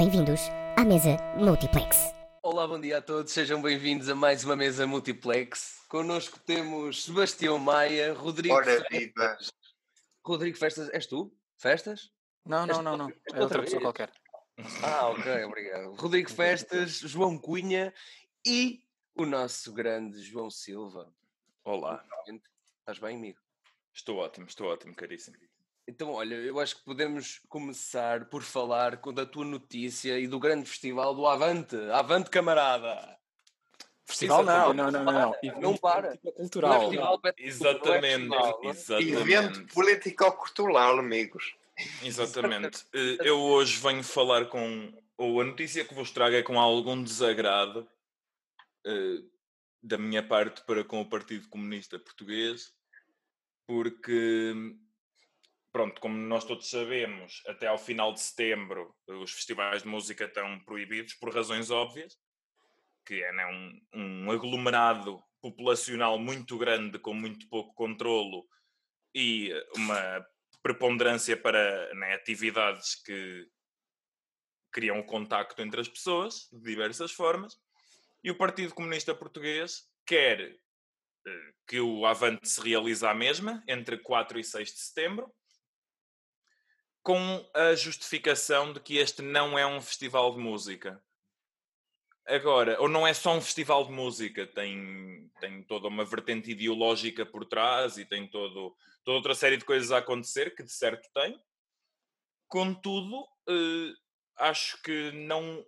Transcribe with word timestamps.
Bem-vindos 0.00 0.40
à 0.78 0.82
mesa 0.82 1.18
Multiplex. 1.36 2.10
Olá, 2.42 2.66
bom 2.66 2.80
dia 2.80 2.96
a 2.96 3.02
todos, 3.02 3.34
sejam 3.34 3.60
bem-vindos 3.60 4.08
a 4.08 4.14
mais 4.14 4.42
uma 4.44 4.56
mesa 4.56 4.86
Multiplex. 4.86 5.84
Connosco 5.90 6.40
temos 6.40 7.04
Sebastião 7.04 7.58
Maia, 7.58 8.14
Rodrigo 8.14 8.54
Ora 8.54 8.64
Festas. 8.64 8.88
viva! 8.98 9.36
Rodrigo 10.24 10.56
Festas, 10.56 10.88
és 10.94 11.06
tu? 11.06 11.30
Festas? 11.58 12.10
Não, 12.46 12.64
não, 12.64 12.80
não, 12.80 12.96
não. 12.96 13.10
É 13.10 13.12
outra 13.12 13.42
outra 13.42 13.62
pessoa 13.62 13.82
qualquer. 13.82 14.10
Ah, 14.82 15.08
ok, 15.10 15.44
obrigado. 15.44 15.92
Rodrigo 15.92 16.30
Festas, 16.30 16.92
João 17.00 17.36
Cunha 17.38 17.92
e 18.46 18.82
o 19.14 19.26
nosso 19.26 19.70
grande 19.70 20.22
João 20.22 20.48
Silva. 20.48 21.12
Olá, 21.62 22.02
Estás 22.78 22.98
bem, 22.98 23.18
amigo? 23.18 23.38
estou 23.92 24.16
ótimo, 24.16 24.46
estou 24.46 24.66
ótimo, 24.68 24.94
caríssimo. 24.94 25.36
Então, 25.90 26.12
olha, 26.12 26.36
eu 26.36 26.60
acho 26.60 26.76
que 26.76 26.84
podemos 26.84 27.40
começar 27.48 28.26
por 28.26 28.42
falar 28.44 28.98
com- 28.98 29.12
da 29.12 29.26
tua 29.26 29.44
notícia 29.44 30.16
e 30.20 30.28
do 30.28 30.38
grande 30.38 30.68
festival 30.70 31.12
do 31.16 31.26
Avante. 31.26 31.74
Avante, 31.90 32.30
camarada! 32.30 33.18
Festival 34.06 34.44
não, 34.44 34.72
não, 34.72 34.90
não, 34.90 35.02
não. 35.04 35.34
não. 35.60 35.76
Para. 35.76 36.14
é 36.24 36.30
Cultural. 36.32 36.80
festival, 36.80 37.18
pet- 37.20 37.38
não 37.40 37.44
é 37.44 37.48
Exatamente, 37.48 38.28
festival, 38.28 38.60
não 38.62 38.98
é? 38.98 39.20
Evento 39.20 39.74
político-cultural, 39.74 40.98
amigos. 41.00 41.54
exatamente. 42.02 42.84
Eh, 42.92 43.18
Eu 43.28 43.40
hoje 43.40 43.76
venho 43.80 44.02
falar 44.04 44.46
com, 44.46 44.92
ou 45.16 45.40
a 45.40 45.44
notícia 45.44 45.84
que 45.84 45.94
vos 45.94 46.10
trago 46.12 46.36
é 46.36 46.42
com 46.42 46.58
algum 46.58 47.02
desagrado 47.02 47.88
eh, 48.86 49.22
da 49.82 49.98
minha 49.98 50.22
parte 50.22 50.62
para 50.64 50.84
com 50.84 51.00
o 51.00 51.06
Partido 51.08 51.48
Comunista 51.48 51.98
Português, 51.98 52.72
porque, 53.66 54.52
pronto, 55.72 56.00
como 56.00 56.16
nós 56.16 56.44
todos 56.44 56.68
sabemos, 56.68 57.42
até 57.46 57.66
ao 57.66 57.78
final 57.78 58.12
de 58.12 58.20
setembro 58.20 58.94
os 59.06 59.32
festivais 59.32 59.82
de 59.82 59.88
música 59.88 60.24
estão 60.24 60.58
proibidos 60.60 61.14
por 61.14 61.34
razões 61.34 61.70
óbvias, 61.70 62.18
que 63.06 63.22
é 63.22 63.32
né, 63.32 63.46
um, 63.46 63.80
um 63.94 64.30
aglomerado 64.30 65.22
populacional 65.40 66.18
muito 66.18 66.58
grande 66.58 66.98
com 66.98 67.14
muito 67.14 67.48
pouco 67.48 67.74
controlo 67.74 68.46
e 69.14 69.52
uma 69.74 70.26
preponderância 70.62 71.36
para 71.36 71.92
né, 71.94 72.14
atividades 72.14 72.94
que 72.94 73.48
criam 74.70 75.00
o 75.00 75.04
contacto 75.04 75.60
entre 75.62 75.80
as 75.80 75.88
pessoas 75.88 76.48
de 76.52 76.60
diversas 76.60 77.12
formas. 77.12 77.56
E 78.22 78.30
o 78.30 78.36
Partido 78.36 78.74
Comunista 78.74 79.14
Português 79.14 79.88
quer 80.06 80.40
eh, 81.26 81.52
que 81.66 81.80
o 81.80 82.04
Avante 82.04 82.48
se 82.48 82.60
realize 82.60 83.04
à 83.04 83.14
mesma, 83.14 83.64
entre 83.66 83.98
4 83.98 84.38
e 84.38 84.44
6 84.44 84.72
de 84.72 84.78
setembro, 84.78 85.32
com 87.02 87.48
a 87.54 87.74
justificação 87.74 88.72
de 88.72 88.80
que 88.80 88.98
este 88.98 89.22
não 89.22 89.58
é 89.58 89.66
um 89.66 89.80
festival 89.80 90.34
de 90.34 90.38
música. 90.38 91.02
Agora, 92.26 92.80
ou 92.80 92.88
não 92.88 93.06
é 93.06 93.14
só 93.14 93.34
um 93.34 93.40
festival 93.40 93.84
de 93.84 93.92
música, 93.92 94.46
tem, 94.46 95.30
tem 95.40 95.62
toda 95.64 95.88
uma 95.88 96.04
vertente 96.04 96.50
ideológica 96.50 97.24
por 97.24 97.44
trás 97.44 97.96
e 97.96 98.04
tem 98.04 98.28
todo, 98.28 98.76
toda 99.04 99.16
outra 99.16 99.34
série 99.34 99.56
de 99.56 99.64
coisas 99.64 99.90
a 99.90 99.98
acontecer, 99.98 100.54
que 100.54 100.62
de 100.62 100.72
certo 100.72 101.08
tem. 101.12 101.42
Contudo, 102.46 103.26
eh, 103.48 103.92
acho 104.36 104.80
que 104.82 105.10
não 105.12 105.64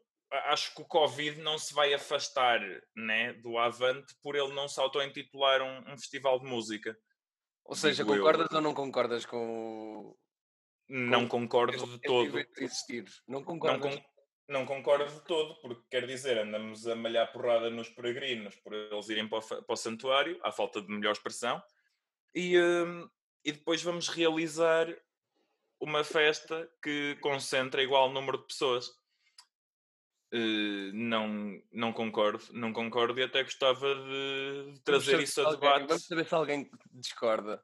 acho 0.46 0.74
que 0.74 0.80
o 0.80 0.86
Covid 0.86 1.40
não 1.42 1.58
se 1.58 1.74
vai 1.74 1.92
afastar 1.92 2.58
né, 2.96 3.34
do 3.34 3.58
Avante 3.58 4.14
por 4.22 4.34
ele 4.34 4.54
não 4.54 4.66
se 4.66 4.80
auto-intitular 4.80 5.60
um, 5.60 5.92
um 5.92 5.98
festival 5.98 6.38
de 6.38 6.46
música. 6.46 6.96
Ou 7.64 7.76
seja, 7.76 8.02
Digo 8.02 8.14
eu. 8.14 8.18
concordas 8.18 8.50
ou 8.50 8.60
não 8.60 8.74
concordas 8.74 9.26
com 9.26 10.16
Não 10.88 11.26
concordo 11.26 11.86
de 11.86 11.98
todo. 12.00 12.26
evento 12.26 12.58
existir? 12.62 13.04
Não 13.26 13.38
Não, 13.40 13.44
concordas? 13.44 13.94
con- 13.96 14.02
não 14.48 14.66
concordo 14.66 15.10
de 15.12 15.24
todo, 15.24 15.58
porque 15.62 15.82
quer 15.90 16.06
dizer, 16.06 16.38
andamos 16.38 16.86
a 16.86 16.94
malhar 16.94 17.32
porrada 17.32 17.70
nos 17.70 17.88
peregrinos 17.88 18.54
por 18.56 18.74
eles 18.74 19.08
irem 19.08 19.26
para 19.28 19.38
o, 19.38 19.42
para 19.64 19.72
o 19.72 19.76
santuário, 19.76 20.38
à 20.42 20.52
falta 20.52 20.82
de 20.82 20.88
melhor 20.88 21.12
expressão, 21.12 21.62
e, 22.34 22.58
hum, 22.60 23.08
e 23.44 23.52
depois 23.52 23.82
vamos 23.82 24.08
realizar 24.08 24.86
uma 25.80 26.04
festa 26.04 26.70
que 26.82 27.16
concentra 27.20 27.82
igual 27.82 28.10
número 28.12 28.38
de 28.38 28.46
pessoas. 28.46 28.90
Eh, 30.34 30.90
não, 30.94 31.60
não 31.70 31.92
concordo, 31.92 32.42
não 32.52 32.72
concordo 32.72 33.18
e 33.20 33.22
até 33.22 33.42
gostava 33.42 33.94
de, 33.94 34.80
trazer 34.84 35.20
isso 35.20 35.40
a 35.42 35.44
alguém- 35.46 35.60
debate. 35.60 35.88
Vamos 35.88 36.06
saber 36.06 36.24
se 36.26 36.34
alguém 36.34 36.70
discorda 36.90 37.62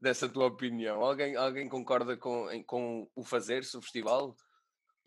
dessa 0.00 0.28
tua 0.28 0.46
opinião. 0.46 1.02
Alguém, 1.02 1.36
alguém 1.36 1.68
concorda 1.68 2.16
com, 2.16 2.46
com 2.64 3.10
o 3.14 3.22
fazer-se, 3.22 3.76
o 3.76 3.82
festival? 3.82 4.34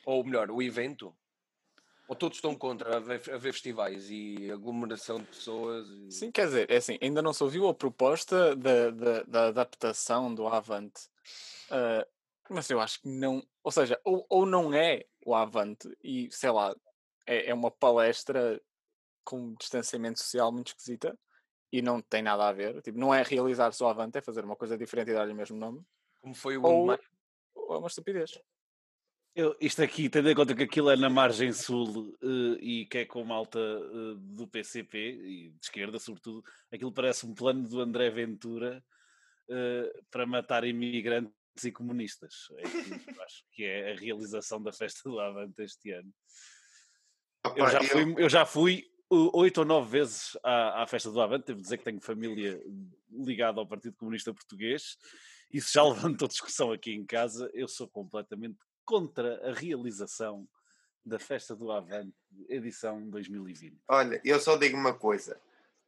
Ou 0.06 0.24
melhor, 0.24 0.52
o 0.52 0.62
evento? 0.62 1.16
Ou 2.08 2.16
todos 2.16 2.38
estão 2.38 2.54
contra 2.54 2.98
haver, 2.98 3.20
festivais 3.20 4.10
e 4.10 4.52
aglomeração 4.52 5.18
de 5.18 5.26
pessoas? 5.26 5.88
e- 5.88 6.12
Sim, 6.12 6.32
quer 6.32 6.46
dizer, 6.46 6.70
é 6.70 6.78
assim, 6.78 6.98
ainda 7.02 7.22
não 7.22 7.34
se 7.34 7.44
ouviu 7.44 7.68
a 7.68 7.74
proposta 7.74 8.56
da, 8.56 8.92
da, 8.92 9.24
da 9.24 9.48
adaptação 9.48 10.34
do 10.34 10.46
Avante. 10.48 11.10
Ah, 11.72 12.06
mas 12.50 12.70
eu 12.70 12.80
acho 12.80 13.02
que 13.02 13.08
não. 13.08 13.42
Ou 13.64 13.72
seja, 13.72 14.00
ou, 14.04 14.26
ou 14.30 14.46
não 14.46 14.74
é 14.74 15.06
o 15.26 15.34
Avante 15.34 15.90
e, 16.04 16.30
sei 16.32 16.52
lá, 16.52 16.76
é, 17.26 17.50
é 17.50 17.54
uma 17.54 17.72
palestra 17.72 18.62
com 19.24 19.56
distanciamento 19.56 20.20
social 20.20 20.52
muito 20.52 20.68
esquisita 20.68 21.18
e 21.74 21.82
não 21.82 22.00
tem 22.00 22.22
nada 22.22 22.48
a 22.48 22.52
ver. 22.54 22.80
Tipo, 22.84 23.00
não 23.00 23.12
é 23.12 23.24
realizar 23.24 23.72
só 23.72 23.88
o 23.88 23.90
Avante, 23.90 24.16
é 24.20 24.22
fazer 24.22 24.46
uma 24.46 24.56
coisa 24.56 24.78
diferente 24.78 25.10
e 25.10 25.14
dar-lhe 25.16 25.34
o 25.34 25.36
mesmo 25.36 25.58
nome. 25.58 25.82
Como 26.22 26.36
foi 26.36 26.56
o 26.56 26.62
Ou, 26.64 26.86
ou 27.56 27.76
é 27.76 27.78
uma 27.80 27.88
estupidez. 27.88 28.40
Eu- 29.36 29.58
isto 29.60 29.82
aqui, 29.82 30.08
tendo 30.08 30.30
em 30.30 30.36
conta 30.36 30.54
que 30.54 30.62
aquilo 30.62 30.92
é 30.92 30.96
na 30.96 31.10
margem 31.10 31.52
sul 31.52 32.16
eh, 32.22 32.60
e 32.62 32.86
que 32.86 33.00
é 33.00 33.06
com 33.06 33.24
malta 33.24 33.58
eh, 33.58 34.14
do 34.20 34.48
PCP 34.48 34.98
e 35.00 35.50
de 35.50 35.58
esquerda, 35.64 35.98
sobretudo, 35.98 36.44
aquilo 36.72 36.94
parece 36.94 37.26
um 37.26 37.34
plano 37.34 37.68
do 37.68 37.82
André 37.82 38.12
Ventura 38.12 38.84
eh, 39.50 39.92
para 40.12 40.28
matar 40.28 40.64
imigrantes 40.66 41.34
e 41.64 41.72
comunistas. 41.72 42.50
É 42.60 42.62
que 42.62 43.10
eu 43.18 43.24
acho 43.24 43.44
que 43.52 43.64
é 43.66 43.94
a 43.94 43.96
realização 43.96 44.62
da 44.62 44.72
festa 44.72 45.10
do 45.10 45.20
Avante 45.20 45.60
este 45.64 45.90
ano. 45.90 46.14
Eu 47.44 47.52
Opa, 47.64 47.72
já 47.72 47.80
eu- 47.80 47.86
fui, 47.90 48.24
eu 48.24 48.30
já 48.30 48.46
fui 48.46 48.88
uh, 48.92 48.93
oito 49.34 49.60
ou 49.60 49.66
nove 49.66 49.90
vezes 49.90 50.38
à, 50.44 50.84
à 50.84 50.88
festa 50.88 51.12
do 51.12 51.22
Avante, 51.22 51.48
devo 51.48 51.62
dizer 51.62 51.78
que 51.78 51.84
tenho 51.84 52.02
família 52.02 52.62
ligada 53.12 53.60
ao 53.60 53.68
Partido 53.68 53.96
Comunista 53.96 54.34
Português. 54.34 54.98
Isso 55.52 55.72
já 55.74 55.84
levantou 55.88 56.28
discussão 56.28 56.72
aqui 56.72 56.94
em 56.94 57.06
casa. 57.06 57.50
Eu 57.54 57.68
sou 57.68 57.88
completamente 57.88 58.58
contra 58.86 59.50
a 59.50 59.54
realização 59.54 60.48
da 61.06 61.20
festa 61.20 61.56
do 61.56 61.72
Avante, 61.72 62.16
edição 62.48 63.10
2020. 63.10 63.78
Olha, 63.88 64.22
eu 64.24 64.40
só 64.40 64.56
digo 64.56 64.78
uma 64.78 64.94
coisa: 64.94 65.40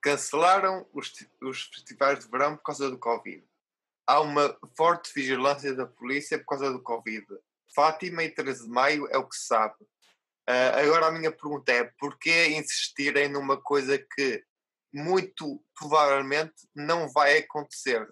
cancelaram 0.01 0.85
os, 0.93 1.13
os 1.41 1.63
festivais 1.63 2.19
de 2.19 2.29
verão 2.29 2.57
por 2.57 2.63
causa 2.63 2.89
do 2.89 2.97
Covid. 2.97 3.43
Há 4.07 4.21
uma 4.21 4.55
forte 4.75 5.11
vigilância 5.13 5.73
da 5.73 5.85
polícia 5.85 6.37
por 6.37 6.45
causa 6.45 6.71
do 6.71 6.81
Covid. 6.81 7.25
Fátima 7.73 8.23
e 8.23 8.29
13 8.29 8.65
de 8.65 8.69
maio 8.69 9.07
é 9.07 9.17
o 9.17 9.27
que 9.27 9.35
se 9.35 9.47
sabe. 9.47 9.75
Ah, 10.47 10.79
agora 10.79 11.07
a 11.07 11.11
minha 11.11 11.31
pergunta 11.31 11.71
é: 11.71 11.83
porquê 11.99 12.49
insistirem 12.49 13.27
numa 13.29 13.61
coisa 13.61 13.97
que 13.97 14.43
muito 14.93 15.61
provavelmente 15.77 16.53
não 16.75 17.09
vai 17.11 17.37
acontecer? 17.39 18.07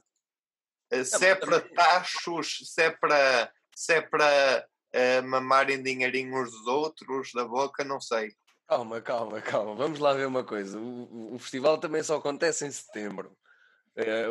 Ah, 0.91 1.03
se 1.03 1.25
é 1.25 1.35
para 1.35 1.61
tachos, 1.61 2.59
se 2.73 2.81
é 2.81 2.89
para, 2.91 3.51
se 3.75 3.93
é 3.93 4.01
para 4.01 4.67
ah, 4.95 5.21
mamarem 5.23 5.81
dinheirinho 5.81 6.35
uns 6.41 6.51
dos 6.51 6.67
outros 6.67 7.31
da 7.33 7.45
boca, 7.45 7.83
não 7.83 8.01
sei. 8.01 8.33
Calma, 8.67 9.01
calma, 9.01 9.41
calma. 9.41 9.75
Vamos 9.75 9.99
lá 9.99 10.13
ver 10.13 10.25
uma 10.25 10.43
coisa. 10.43 10.79
O, 10.79 11.35
o- 11.35 11.39
festival 11.39 11.77
também 11.77 12.01
só 12.01 12.15
acontece 12.17 12.65
em 12.65 12.71
setembro. 12.71 13.37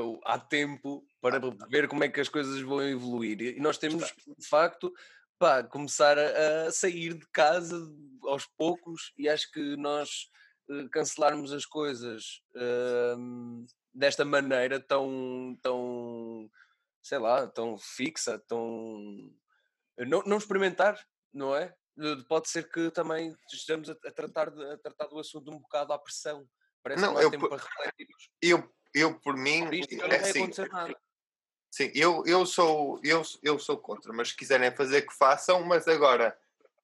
O- 0.03 0.21
há 0.25 0.39
tempo 0.39 1.07
para 1.21 1.39
ver 1.69 1.87
como 1.87 2.03
é 2.03 2.09
que 2.09 2.21
as 2.21 2.29
coisas 2.29 2.61
vão 2.63 2.83
evoluir. 2.83 3.41
E 3.41 3.61
nós 3.61 3.79
temos, 3.79 4.13
de 4.37 4.49
facto, 4.49 4.93
pá, 5.43 5.61
começar 5.65 6.17
a, 6.17 6.69
a 6.69 6.71
sair 6.71 7.15
de 7.15 7.27
casa 7.33 7.77
aos 8.23 8.47
poucos 8.47 9.13
e 9.19 9.29
acho 9.29 9.51
que 9.51 9.77
nós 9.77 10.31
eh, 10.71 10.87
cancelarmos 10.93 11.53
as 11.53 11.67
coisas 11.67 12.41
ahm, 12.55 13.65
desta 13.93 14.25
maneira 14.25 14.79
tão, 14.79 15.59
tão, 15.61 16.49
sei 17.03 17.19
lá, 17.19 17.45
tão 17.49 17.77
fixa, 17.77 18.39
tão... 18.47 19.35
Não, 19.99 20.23
não 20.23 20.37
experimentar, 20.37 21.05
não 21.35 21.57
é? 21.57 21.75
Pode 22.29 22.49
ser 22.49 22.71
que 22.71 22.93
também 22.93 23.37
estejamos 23.53 23.91
a, 23.91 23.95
a 23.95 24.13
tratar 24.13 24.49
de- 24.49 24.65
a 24.65 24.79
tratar 24.79 25.09
do 25.09 25.19
assunto 25.19 25.51
um 25.51 25.59
bocado 25.59 25.93
à 25.93 25.99
pressão. 25.99 26.49
Parece 26.85 27.03
Não, 27.03 27.09
que 27.09 27.15
não 27.15 27.21
há 27.21 27.23
eu 27.25 27.31
tempo 27.33 27.49
po- 27.49 27.57
para 27.57 27.65
refletirmos. 27.65 28.31
Eu, 28.41 28.73
eu 28.95 29.19
por 29.21 29.37
mim, 29.37 29.65
Por 29.65 29.75
isto 29.75 29.97
não 29.97 30.05
é 30.05 30.09
vai 30.21 30.31
assim, 30.31 30.39
acontecer 30.39 30.69
nada. 30.71 30.97
Sim, 31.73 31.91
eu, 31.95 32.23
eu, 32.27 32.45
sou, 32.47 33.01
eu, 33.03 33.23
eu 33.43 33.59
sou 33.59 33.77
contra, 33.79 34.13
mas 34.13 34.29
se 34.29 34.37
quiserem 34.37 34.71
fazer 34.77 35.03
que 35.03 35.15
façam, 35.15 35.65
mas 35.65 35.89
agora 35.89 36.39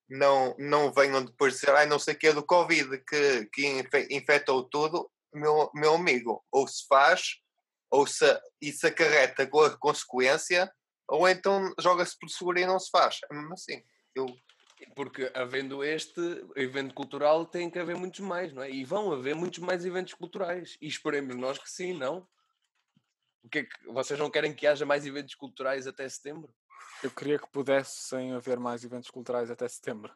não, 0.08 0.56
não 0.58 0.90
venham 0.90 1.22
depois 1.24 1.54
dizer, 1.54 1.70
ai, 1.70 1.86
não 1.86 1.98
sei 1.98 2.14
o 2.14 2.18
que 2.18 2.28
é 2.28 2.32
do 2.32 2.42
Covid 2.42 2.98
que, 3.06 3.44
que 3.52 3.66
infe- 3.66 4.08
infectou 4.10 4.64
tudo, 4.64 5.10
meu, 5.32 5.70
meu 5.74 5.94
amigo, 5.94 6.42
ou 6.50 6.66
se 6.66 6.86
faz, 6.88 7.38
ou 7.90 8.06
se 8.06 8.24
isso 8.60 8.86
acarreta 8.86 9.46
com 9.46 9.60
a 9.60 9.76
consequência, 9.76 10.72
ou 11.06 11.28
então 11.28 11.72
joga-se 11.78 12.18
por 12.18 12.28
seguro 12.30 12.58
e 12.58 12.66
não 12.66 12.80
se 12.80 12.90
faz. 12.90 13.20
É 13.30 13.34
mesmo 13.34 13.52
assim. 13.52 13.82
Eu, 14.14 14.26
Porque 14.94 15.30
havendo 15.34 15.84
este 15.84 16.20
evento 16.56 16.94
cultural, 16.94 17.44
tem 17.46 17.70
que 17.70 17.78
haver 17.78 17.96
muitos 17.96 18.20
mais, 18.20 18.52
não 18.52 18.62
é? 18.62 18.70
E 18.70 18.84
vão 18.84 19.12
haver 19.12 19.34
muitos 19.34 19.58
mais 19.58 19.84
eventos 19.84 20.14
culturais. 20.14 20.76
E 20.80 20.86
esperemos 20.86 21.36
nós 21.36 21.58
que 21.58 21.70
sim, 21.70 21.92
não? 21.92 22.26
O 23.42 23.48
que 23.48 23.60
é 23.60 23.64
que 23.64 23.86
vocês 23.86 24.18
não 24.18 24.30
querem 24.30 24.54
que 24.54 24.66
haja 24.66 24.84
mais 24.84 25.06
eventos 25.06 25.34
culturais 25.34 25.86
até 25.86 26.08
setembro? 26.08 26.54
Eu 27.02 27.10
queria 27.10 27.38
que 27.38 27.48
pudessem 27.50 28.32
haver 28.32 28.58
mais 28.58 28.84
eventos 28.84 29.10
culturais 29.10 29.50
até 29.50 29.68
setembro. 29.68 30.14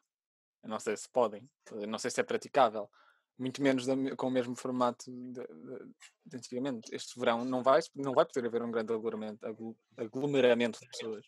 Eu 0.63 0.69
não 0.69 0.79
sei 0.79 0.97
se 0.97 1.09
podem, 1.09 1.49
não 1.89 1.99
sei 1.99 2.11
se 2.11 2.21
é 2.21 2.25
praticável. 2.25 2.91
Muito 3.39 3.63
menos 3.63 3.87
da 3.87 3.95
com 4.17 4.27
o 4.27 4.31
mesmo 4.31 4.55
formato 4.55 5.11
de, 5.11 5.33
de- 5.33 5.95
de 6.27 6.37
antigamente. 6.37 6.95
Este 6.95 7.19
verão 7.19 7.45
não 7.45 7.63
vai, 7.63 7.81
não 7.95 8.13
vai 8.13 8.27
poder 8.27 8.47
haver 8.47 8.63
um 8.63 8.71
grande 8.71 8.93
aglomeramento, 8.93 9.47
aglomeramento 9.97 10.79
de 10.81 10.89
pessoas. 10.89 11.25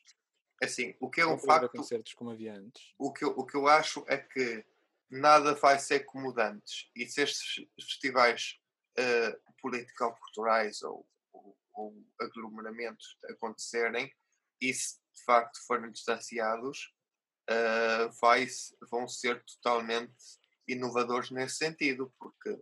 Assim, 0.62 0.94
o 1.00 1.10
que 1.10 1.20
é 1.20 1.26
um 1.26 1.38
facto, 1.38 1.70
concertos 1.72 2.14
como 2.14 2.30
havia 2.30 2.54
antes. 2.54 2.94
o 2.98 3.12
que, 3.12 3.24
eu- 3.24 3.34
o 3.36 3.44
que 3.44 3.56
eu 3.56 3.66
acho 3.66 4.04
é 4.06 4.18
que 4.18 4.64
nada 5.10 5.54
vai 5.54 5.78
ser 5.78 6.00
como 6.00 6.32
antes. 6.38 6.90
E 6.94 7.06
se 7.08 7.22
estes 7.22 7.66
festivais 7.80 8.60
eh, 8.96 9.36
político-culturais 9.60 10.82
ou, 10.82 11.06
ou, 11.74 11.94
aglomeramentos 12.20 13.18
acontecerem, 13.30 14.10
e 14.60 14.72
se 14.72 14.94
de 15.14 15.24
facto 15.24 15.58
forem 15.66 15.90
distanciados, 15.90 16.92
eh, 17.48 18.08
vai, 18.20 18.46
vão 18.90 19.06
ser 19.08 19.42
totalmente 19.44 20.14
inovadores 20.66 21.30
nesse 21.30 21.56
sentido, 21.56 22.12
porque 22.18 22.58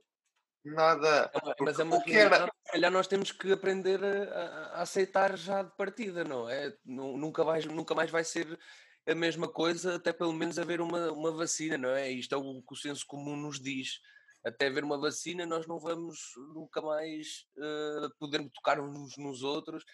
nada. 0.65 1.31
É 1.33 1.39
uma- 1.39 1.55
porque 1.55 1.65
mas 1.65 1.79
é 1.79 1.83
uma 1.85 1.99
realidade 1.99 2.51
se 2.67 2.73
calhar 2.73 2.91
nós 2.91 3.07
temos 3.07 3.31
que 3.33 3.53
aprender 3.53 4.03
a, 4.03 4.09
a- 4.09 4.67
a 4.79 4.83
aceitar 4.83 5.37
já 5.37 5.63
de 5.63 5.77
partida, 5.77 6.25
não 6.25 6.49
é? 6.49 6.75
Nu- 6.85 7.19
Nunca, 7.19 7.45
vais, 7.45 7.67
nunca 7.67 7.95
mais 7.95 8.11
vai 8.11 8.25
ser 8.25 8.59
a 9.07 9.15
mesma 9.15 9.47
coisa, 9.49 9.97
até 9.97 10.13
pelo 10.13 10.33
menos 10.33 10.59
haver 10.59 10.81
uma, 10.81 11.13
uma 11.13 11.31
vacina, 11.33 11.77
não 11.77 11.91
é? 11.91 12.11
Isto 12.11 12.35
é 12.35 12.39
o 12.39 12.63
que 12.63 12.73
o 12.73 12.77
senso 12.77 13.05
comum 13.07 13.37
nos 13.37 13.61
diz. 13.61 14.01
Até 14.45 14.67
haver 14.67 14.83
uma 14.85 14.99
vacina, 14.99 15.47
nós 15.47 15.67
não 15.67 15.79
vamos 15.79 16.19
nunca 16.55 16.81
mais 16.83 17.47
eh, 17.57 18.09
poder 18.19 18.49
tocar 18.51 18.81
uns 18.81 19.17
nos 19.17 19.43
outros. 19.43 19.85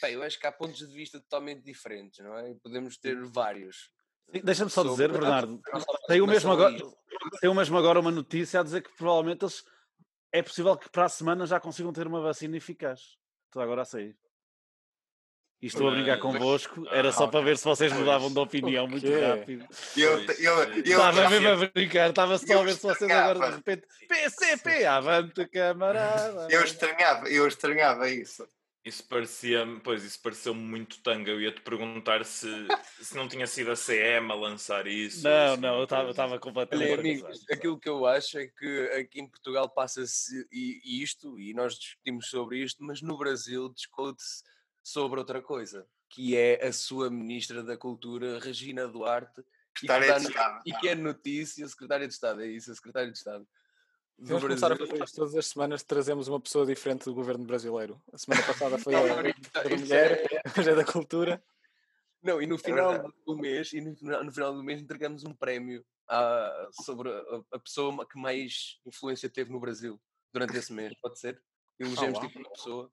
Bem, 0.00 0.14
eu 0.14 0.22
acho 0.22 0.38
que 0.38 0.46
há 0.46 0.52
pontos 0.52 0.78
de 0.78 0.94
vista 0.94 1.18
totalmente 1.20 1.62
diferentes, 1.64 2.24
não 2.24 2.36
é? 2.38 2.54
Podemos 2.62 2.96
ter 2.98 3.16
vários. 3.24 3.90
Sim, 4.32 4.40
Deixa-me 4.44 4.70
só 4.70 4.82
dizer, 4.84 4.94
sobre- 5.10 5.18
Bernardo, 5.18 5.60
tem 6.06 6.20
o 6.20 6.26
mesmo 6.26 6.52
agora, 6.52 6.76
tem 7.40 7.50
o 7.50 7.54
mesmo 7.54 7.76
agora 7.78 7.98
uma 8.00 8.10
notícia 8.12 8.60
a 8.60 8.62
dizer 8.62 8.82
que 8.82 8.94
provavelmente 8.96 9.42
eles, 9.44 9.64
é 10.32 10.42
possível 10.42 10.76
que 10.76 10.88
para 10.90 11.06
a 11.06 11.08
semana 11.08 11.46
já 11.46 11.58
consigam 11.58 11.92
ter 11.92 12.06
uma 12.06 12.20
vacina 12.20 12.56
eficaz. 12.56 13.16
Estou 13.46 13.62
agora 13.62 13.82
a 13.82 13.84
sair. 13.84 14.16
E 15.60 15.68
estou 15.68 15.88
a 15.88 15.90
brincar 15.92 16.18
convosco, 16.18 16.86
era 16.90 17.10
só 17.10 17.24
Ah, 17.24 17.28
para 17.28 17.40
ver 17.40 17.56
se 17.56 17.64
vocês 17.64 17.90
mudavam 17.92 18.30
de 18.30 18.38
opinião 18.38 18.86
muito 18.86 19.06
rápido. 19.18 19.66
Eu, 19.96 20.20
eu, 20.34 20.62
eu, 20.74 20.82
Estava 20.84 21.30
mesmo 21.30 21.48
a 21.48 21.56
brincar, 21.56 22.10
estava 22.10 22.36
só 22.38 22.60
a 22.60 22.62
ver 22.62 22.74
se 22.74 22.82
vocês 22.82 23.10
agora 23.10 23.50
de 23.50 23.56
repente 23.56 23.86
PCP, 24.06 24.84
avante 24.84 25.46
camarada. 25.48 26.48
eu 26.50 26.62
estranhava, 26.62 27.28
eu 27.30 27.48
estranhava 27.48 28.10
isso. 28.10 28.46
Isso 28.84 29.02
parecia 29.08 29.66
pois, 29.82 30.04
isso 30.04 30.20
pareceu-me 30.22 30.60
muito 30.60 31.02
tanga. 31.02 31.30
Eu 31.30 31.40
ia-te 31.40 31.60
perguntar 31.62 32.24
se, 32.24 32.46
se 33.00 33.16
não 33.16 33.26
tinha 33.26 33.44
sido 33.46 33.72
a 33.72 33.74
CM 33.74 34.30
a 34.30 34.34
lançar 34.36 34.86
isso. 34.86 35.24
Não, 35.24 35.56
não, 35.56 35.78
eu 35.78 35.84
estava- 35.84 36.38
completamente. 36.38 36.90
Olha, 36.90 36.96
a 36.96 37.00
amigos, 37.00 37.22
gozar. 37.22 37.56
aquilo 37.56 37.80
que 37.80 37.88
eu 37.88 38.06
acho 38.06 38.38
é 38.38 38.46
que 38.46 38.90
aqui 39.00 39.20
em 39.22 39.26
Portugal 39.28 39.68
passa-se 39.68 40.46
isto, 40.84 41.36
e 41.40 41.52
nós 41.52 41.76
discutimos 41.76 42.28
sobre 42.28 42.62
isto, 42.62 42.84
mas 42.84 43.02
no 43.02 43.18
Brasil 43.18 43.68
discute-se 43.70 44.44
sobre 44.86 45.18
outra 45.18 45.42
coisa, 45.42 45.84
que 46.08 46.36
é 46.36 46.64
a 46.64 46.72
sua 46.72 47.10
Ministra 47.10 47.60
da 47.60 47.76
Cultura, 47.76 48.38
Regina 48.38 48.86
Duarte, 48.86 49.40
e 49.82 49.86
que, 49.88 49.88
de 49.88 49.98
no- 49.98 50.28
Estado. 50.28 50.62
e 50.64 50.72
que 50.74 50.88
é 50.88 50.94
notícia, 50.94 51.66
Secretária 51.66 52.06
de 52.06 52.14
Estado, 52.14 52.40
é 52.42 52.46
isso, 52.46 52.70
a 52.70 52.74
Secretária 52.76 53.10
de 53.10 53.18
Estado. 53.18 53.44
do 54.16 54.26
Vamos 54.28 54.44
começar 54.44 54.70
a 54.70 54.76
fazer 54.76 55.04
todas 55.12 55.34
as 55.34 55.46
semanas, 55.46 55.82
trazemos 55.82 56.28
uma 56.28 56.40
pessoa 56.40 56.64
diferente 56.64 57.04
do 57.04 57.12
governo 57.14 57.44
brasileiro. 57.44 58.00
A 58.12 58.16
semana 58.16 58.46
passada 58.46 58.78
foi 58.78 58.92
Não, 58.94 59.02
a 59.02 59.08
não, 59.68 59.76
mulher, 59.76 60.24
é- 60.32 60.60
hoje 60.60 60.70
é 60.70 60.74
da 60.76 60.84
cultura. 60.84 61.42
Não, 62.22 62.40
e 62.40 62.46
no 62.46 62.56
final 62.56 62.92
verdade. 62.92 63.14
do 63.26 63.36
mês, 63.36 63.72
e 63.72 63.80
no, 63.80 63.96
final- 63.96 64.22
no 64.24 64.32
final 64.32 64.54
do 64.54 64.62
mês 64.62 64.80
entregamos 64.80 65.24
um 65.24 65.34
prémio 65.34 65.84
à- 66.08 66.68
sobre 66.84 67.10
a, 67.10 67.42
a 67.54 67.58
pessoa 67.58 68.06
que 68.08 68.16
mais 68.18 68.78
influência 68.86 69.28
teve 69.28 69.50
no 69.50 69.58
Brasil 69.58 70.00
durante 70.32 70.56
esse 70.56 70.72
mês, 70.72 70.94
pode 71.02 71.18
ser? 71.18 71.42
Elegemos 71.76 72.18
uau. 72.18 72.26
tipo 72.28 72.38
uma 72.38 72.50
pessoa. 72.50 72.92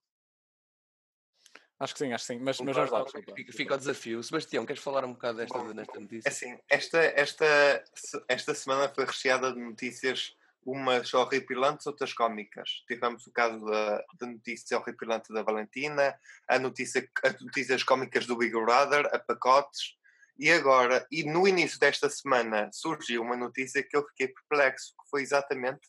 Acho 1.83 1.93
que 1.93 1.99
sim, 1.99 2.13
acho 2.13 2.25
que 2.25 2.33
sim. 2.33 2.39
Mas, 2.39 2.59
mas 2.61 2.75
vamos 2.75 2.91
lá. 2.91 3.05
Fica, 3.05 3.51
fica 3.51 3.75
o 3.75 3.77
desafio. 3.77 4.23
Sebastião, 4.23 4.65
queres 4.65 4.81
falar 4.81 5.03
um 5.03 5.11
bocado 5.11 5.39
desta, 5.39 5.73
nesta 5.73 5.97
É 5.97 5.99
notícia? 5.99 6.29
Assim, 6.29 6.57
esta, 6.69 6.97
esta, 6.97 7.83
esta 8.29 8.55
semana 8.55 8.87
foi 8.87 9.05
recheada 9.05 9.51
de 9.51 9.59
notícias, 9.59 10.33
umas 10.65 11.13
horripilantes, 11.13 11.85
outras 11.85 12.13
cómicas. 12.13 12.83
Tivemos 12.87 13.27
o 13.27 13.31
caso 13.33 13.65
da, 13.65 14.01
da 14.17 14.27
notícia 14.27 14.79
horripilante 14.79 15.33
da 15.33 15.43
Valentina, 15.43 16.17
a 16.47 16.57
notícia, 16.57 17.05
as 17.21 17.41
notícias 17.41 17.83
cómicas 17.83 18.25
do 18.25 18.37
Big 18.37 18.53
Brother, 18.53 19.05
a 19.13 19.19
pacotes, 19.19 19.97
e 20.39 20.49
agora, 20.51 21.05
e 21.11 21.23
no 21.23 21.47
início 21.47 21.77
desta 21.77 22.09
semana, 22.09 22.69
surgiu 22.71 23.21
uma 23.21 23.35
notícia 23.35 23.83
que 23.83 23.95
eu 23.95 24.07
fiquei 24.07 24.29
perplexo, 24.29 24.93
que 24.99 25.09
foi 25.09 25.21
exatamente 25.21 25.81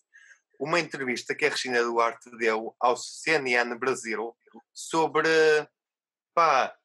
uma 0.58 0.80
entrevista 0.80 1.34
que 1.34 1.46
a 1.46 1.50
Regina 1.50 1.82
Duarte 1.82 2.30
deu 2.36 2.74
ao 2.80 2.96
CNN 2.96 3.76
Brasil 3.76 4.36
sobre, 4.72 5.28
pá, 6.34 6.76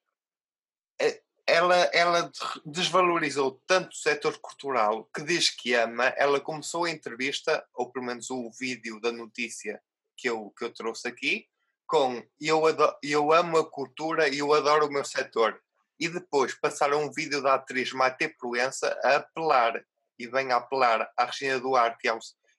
ela, 1.50 1.76
ela 1.94 2.22
de- 2.22 2.62
desvalorizou 2.64 3.62
tanto 3.66 3.92
o 3.92 3.98
setor 3.98 4.38
cultural 4.38 5.10
que 5.14 5.24
diz 5.24 5.50
que 5.50 5.74
ama. 5.74 6.06
Ela 6.16 6.40
começou 6.40 6.86
a 6.86 6.92
entrevista, 6.92 7.66
ou 7.74 7.92
pelo 7.92 8.06
menos 8.06 8.30
o 8.30 8.52
vídeo 8.52 9.02
da 9.02 9.12
notícia 9.12 9.82
que 10.16 10.30
eu, 10.30 10.52
que 10.52 10.64
eu 10.66 10.74
trouxe 10.74 11.08
aqui, 11.08 11.48
com 11.88 12.24
eu, 12.40 12.68
ado- 12.68 12.96
eu 13.02 13.34
amo 13.34 13.58
a 13.58 13.70
cultura 13.70 14.30
e 14.30 14.40
eu 14.40 14.54
adoro 14.54 14.88
o 14.88 14.92
meu 14.92 15.04
setor. 15.04 15.60
E 16.00 16.08
depois 16.08 16.54
passaram 16.54 17.04
um 17.04 17.12
vídeo 17.12 17.42
da 17.42 17.56
atriz 17.56 17.92
Maite 17.92 18.30
Proença 18.30 18.98
a 19.04 19.16
apelar, 19.16 19.84
e 20.18 20.28
vem 20.28 20.52
a 20.52 20.58
apelar 20.58 21.12
à 21.18 21.26
Regina 21.26 21.60
Duarte 21.60 22.08
e, 22.08 22.12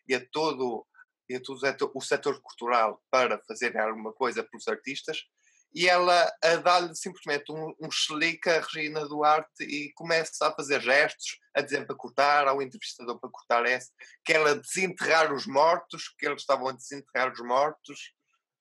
e 0.09 0.15
a 0.15 0.27
todo, 0.33 0.87
e 1.29 1.37
a 1.37 1.41
todo 1.41 1.57
o, 1.57 1.61
setor, 1.61 1.93
o 1.95 2.01
setor 2.01 2.41
cultural 2.41 3.01
para 3.11 3.39
fazerem 3.47 3.81
alguma 3.81 4.13
coisa 4.13 4.43
pelos 4.43 4.67
artistas 4.67 5.25
e 5.73 5.89
ela 5.89 6.33
a 6.43 6.57
dar-lhe 6.57 6.95
simplesmente 6.95 7.53
um, 7.53 7.75
um 7.81 7.91
chelique 7.91 8.49
à 8.49 8.61
Regina 8.61 9.07
Duarte 9.07 9.63
e 9.63 9.93
começa 9.95 10.47
a 10.49 10.55
fazer 10.55 10.81
gestos, 10.81 11.39
a 11.55 11.61
dizer 11.61 11.87
para 11.87 11.97
cortar, 11.97 12.49
ao 12.49 12.61
entrevistador 12.61 13.19
para 13.21 13.31
cortar 13.31 13.65
esse, 13.67 13.91
que 14.25 14.33
ela 14.33 14.57
desenterrar 14.57 15.33
os 15.33 15.47
mortos, 15.47 16.09
que 16.19 16.27
eles 16.27 16.43
estavam 16.43 16.69
a 16.69 16.73
desenterrar 16.73 17.33
os 17.33 17.41
mortos, 17.41 18.13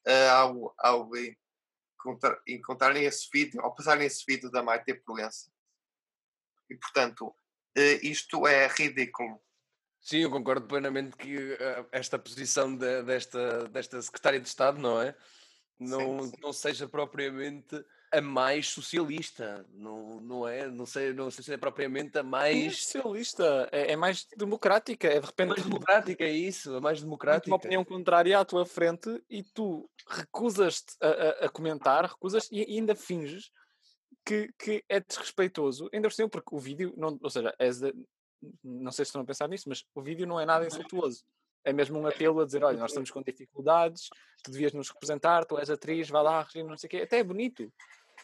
ah, 0.07 0.31
ao, 0.41 0.74
ao 0.77 1.10
encontrar- 1.98 2.41
encontrarem 2.48 3.03
esse 3.03 3.27
vídeo, 3.33 3.62
ao 3.62 3.74
passarem 3.74 4.05
esse 4.05 4.24
vídeo 4.27 4.50
da 4.51 4.63
Maite 4.63 4.93
Proença. 4.93 5.51
E, 6.69 6.75
portanto, 6.75 7.36
eh, 7.75 8.00
isto 8.03 8.45
é 8.48 8.67
ridículo. 8.67 9.41
Sim, 10.00 10.19
eu 10.19 10.29
concordo 10.31 10.67
plenamente 10.67 11.17
que 11.17 11.57
eh, 11.60 11.86
esta 11.91 12.17
posição 12.17 12.75
da- 12.75 13.01
desta, 13.01 13.67
desta 13.69 14.01
Secretária 14.01 14.39
de 14.39 14.48
Estado, 14.48 14.79
não 14.79 15.01
é? 15.01 15.15
Não, 15.79 16.24
sim. 16.24 16.33
não 16.41 16.51
seja 16.51 16.88
propriamente 16.88 17.83
a 18.12 18.19
mais 18.21 18.67
socialista, 18.67 19.65
não, 19.71 20.19
não 20.19 20.48
é? 20.48 20.67
Não 20.67 20.86
sei, 20.86 21.13
não 21.13 21.29
sei 21.31 21.43
se 21.43 21.53
é 21.53 21.57
propriamente 21.57 22.17
a 22.17 22.21
É 22.21 22.24
mais, 22.24 22.83
socialista, 22.83 23.69
é, 23.71 23.93
é 23.93 23.95
mais 23.95 24.25
democrática. 24.36 25.07
É 25.07 25.19
de 25.19 25.25
repente 25.25 25.50
mais 25.50 25.63
democrática, 25.63 26.24
é 26.24 26.31
isso, 26.31 26.75
a 26.75 26.81
mais 26.81 27.01
democrática. 27.01 27.50
uma 27.51 27.57
opinião 27.57 27.86
contrária 27.86 28.38
à 28.38 28.43
tua 28.43 28.65
frente 28.65 29.24
e 29.29 29.43
tu 29.43 29.89
recusas-te 30.07 30.95
a, 31.01 31.07
a- 31.07 31.45
a 31.45 31.50
comentar, 31.50 32.03
recusas 32.05 32.50
e 32.51 32.62
ainda 32.63 32.95
finges 32.95 33.51
que, 34.25 34.51
que 34.59 34.83
é 34.89 35.00
desrespeitoso. 35.00 35.88
Ainda 35.93 36.09
por 36.09 36.13
cima, 36.13 36.29
porque 36.29 36.53
o 36.55 36.59
vídeo, 36.59 36.93
não, 36.98 37.17
ou 37.21 37.29
seja, 37.29 37.55
de- 37.59 37.93
não 38.63 38.91
sei 38.91 39.05
se 39.05 39.09
estão 39.09 39.21
a 39.21 39.25
pensar 39.25 39.48
nisso, 39.48 39.69
mas 39.69 39.86
o 39.93 40.01
vídeo 40.01 40.25
não 40.27 40.39
é 40.39 40.45
nada 40.45 40.65
insultuoso. 40.65 41.24
É 41.63 41.73
mesmo 41.73 41.99
um 41.99 42.07
apelo 42.07 42.41
a 42.41 42.45
dizer: 42.45 42.63
olha, 42.63 42.77
nós 42.77 42.91
estamos 42.91 43.11
com 43.11 43.21
dificuldades, 43.21 44.07
tu 44.43 44.51
devias 44.51 44.73
nos 44.73 44.89
representar, 44.89 45.45
tu 45.45 45.57
és 45.59 45.69
atriz, 45.69 46.09
vai 46.09 46.23
lá, 46.23 46.41
Regina, 46.43 46.69
não 46.69 46.77
sei 46.77 46.87
o 46.87 46.91
quê. 46.91 46.97
Até 46.97 47.19
é 47.19 47.23
bonito. 47.23 47.71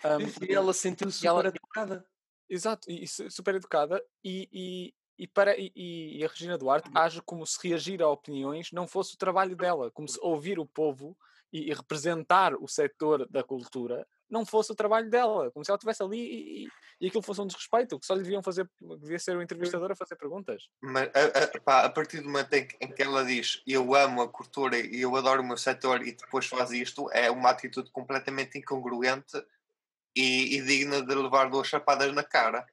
Ahm, 0.03 0.21
E 0.47 0.53
ela 0.53 0.73
sentiu-se 0.73 1.23
e 1.23 1.27
ela- 1.27 1.39
super 1.43 1.55
educada. 1.55 2.05
Exato, 2.49 2.91
e, 2.91 3.03
e 3.03 3.07
su- 3.07 3.29
super 3.31 3.55
educada 3.55 4.03
e, 4.23 4.47
e, 4.53 4.93
e 5.17 5.27
para, 5.27 5.57
e, 5.57 5.71
e 5.75 6.23
a 6.23 6.27
Regina 6.27 6.57
Duarte 6.57 6.89
age 6.93 7.21
como 7.23 7.45
se 7.45 7.57
reagir 7.67 8.01
a 8.03 8.07
opiniões 8.09 8.71
não 8.71 8.87
fosse 8.87 9.15
o 9.15 9.17
trabalho 9.17 9.55
dela, 9.55 9.89
como 9.91 10.07
se 10.07 10.19
ouvir 10.21 10.59
o 10.59 10.65
povo 10.65 11.17
e, 11.51 11.71
e 11.71 11.73
representar 11.73 12.53
o 12.53 12.67
setor 12.67 13.27
da 13.29 13.43
cultura 13.43 14.07
não 14.29 14.45
fosse 14.45 14.71
o 14.71 14.75
trabalho 14.75 15.09
dela, 15.09 15.51
como 15.51 15.63
se 15.63 15.71
ela 15.71 15.77
estivesse 15.77 16.03
ali 16.03 16.19
e, 16.19 16.67
e, 17.01 17.07
aquilo 17.07 17.23
fosse 17.23 17.41
um 17.41 17.47
desrespeito, 17.47 17.99
que 17.99 18.05
só 18.05 18.15
lhe 18.15 18.23
deviam 18.23 18.41
fazer, 18.41 18.69
devia 18.99 19.19
ser 19.19 19.37
o 19.37 19.41
entrevistador 19.41 19.91
a 19.91 19.95
fazer 19.95 20.15
perguntas. 20.15 20.63
Mas 20.81 21.09
a, 21.13 21.57
a- 21.57 21.61
pá, 21.61 21.85
a 21.85 21.89
partir 21.89 22.21
do 22.21 22.25
momento 22.27 22.53
em 22.53 22.67
que, 22.67 22.77
em 22.81 22.91
que 22.91 23.03
ela 23.03 23.23
diz 23.23 23.61
eu 23.67 23.93
amo 23.95 24.21
a 24.21 24.29
cultura 24.29 24.77
e 24.77 25.01
eu 25.01 25.15
adoro 25.15 25.41
o 25.41 25.45
meu 25.45 25.57
setor 25.57 26.05
e 26.05 26.11
depois 26.13 26.47
faz 26.47 26.71
isto, 26.71 27.09
é 27.11 27.29
uma 27.29 27.51
atitude 27.51 27.91
completamente 27.91 28.57
incongruente 28.57 29.37
e, 30.15 30.57
e 30.57 30.61
digna 30.61 31.01
de 31.01 31.13
levar 31.13 31.49
duas 31.49 31.67
chapadas 31.67 32.13
na 32.13 32.23
cara. 32.23 32.65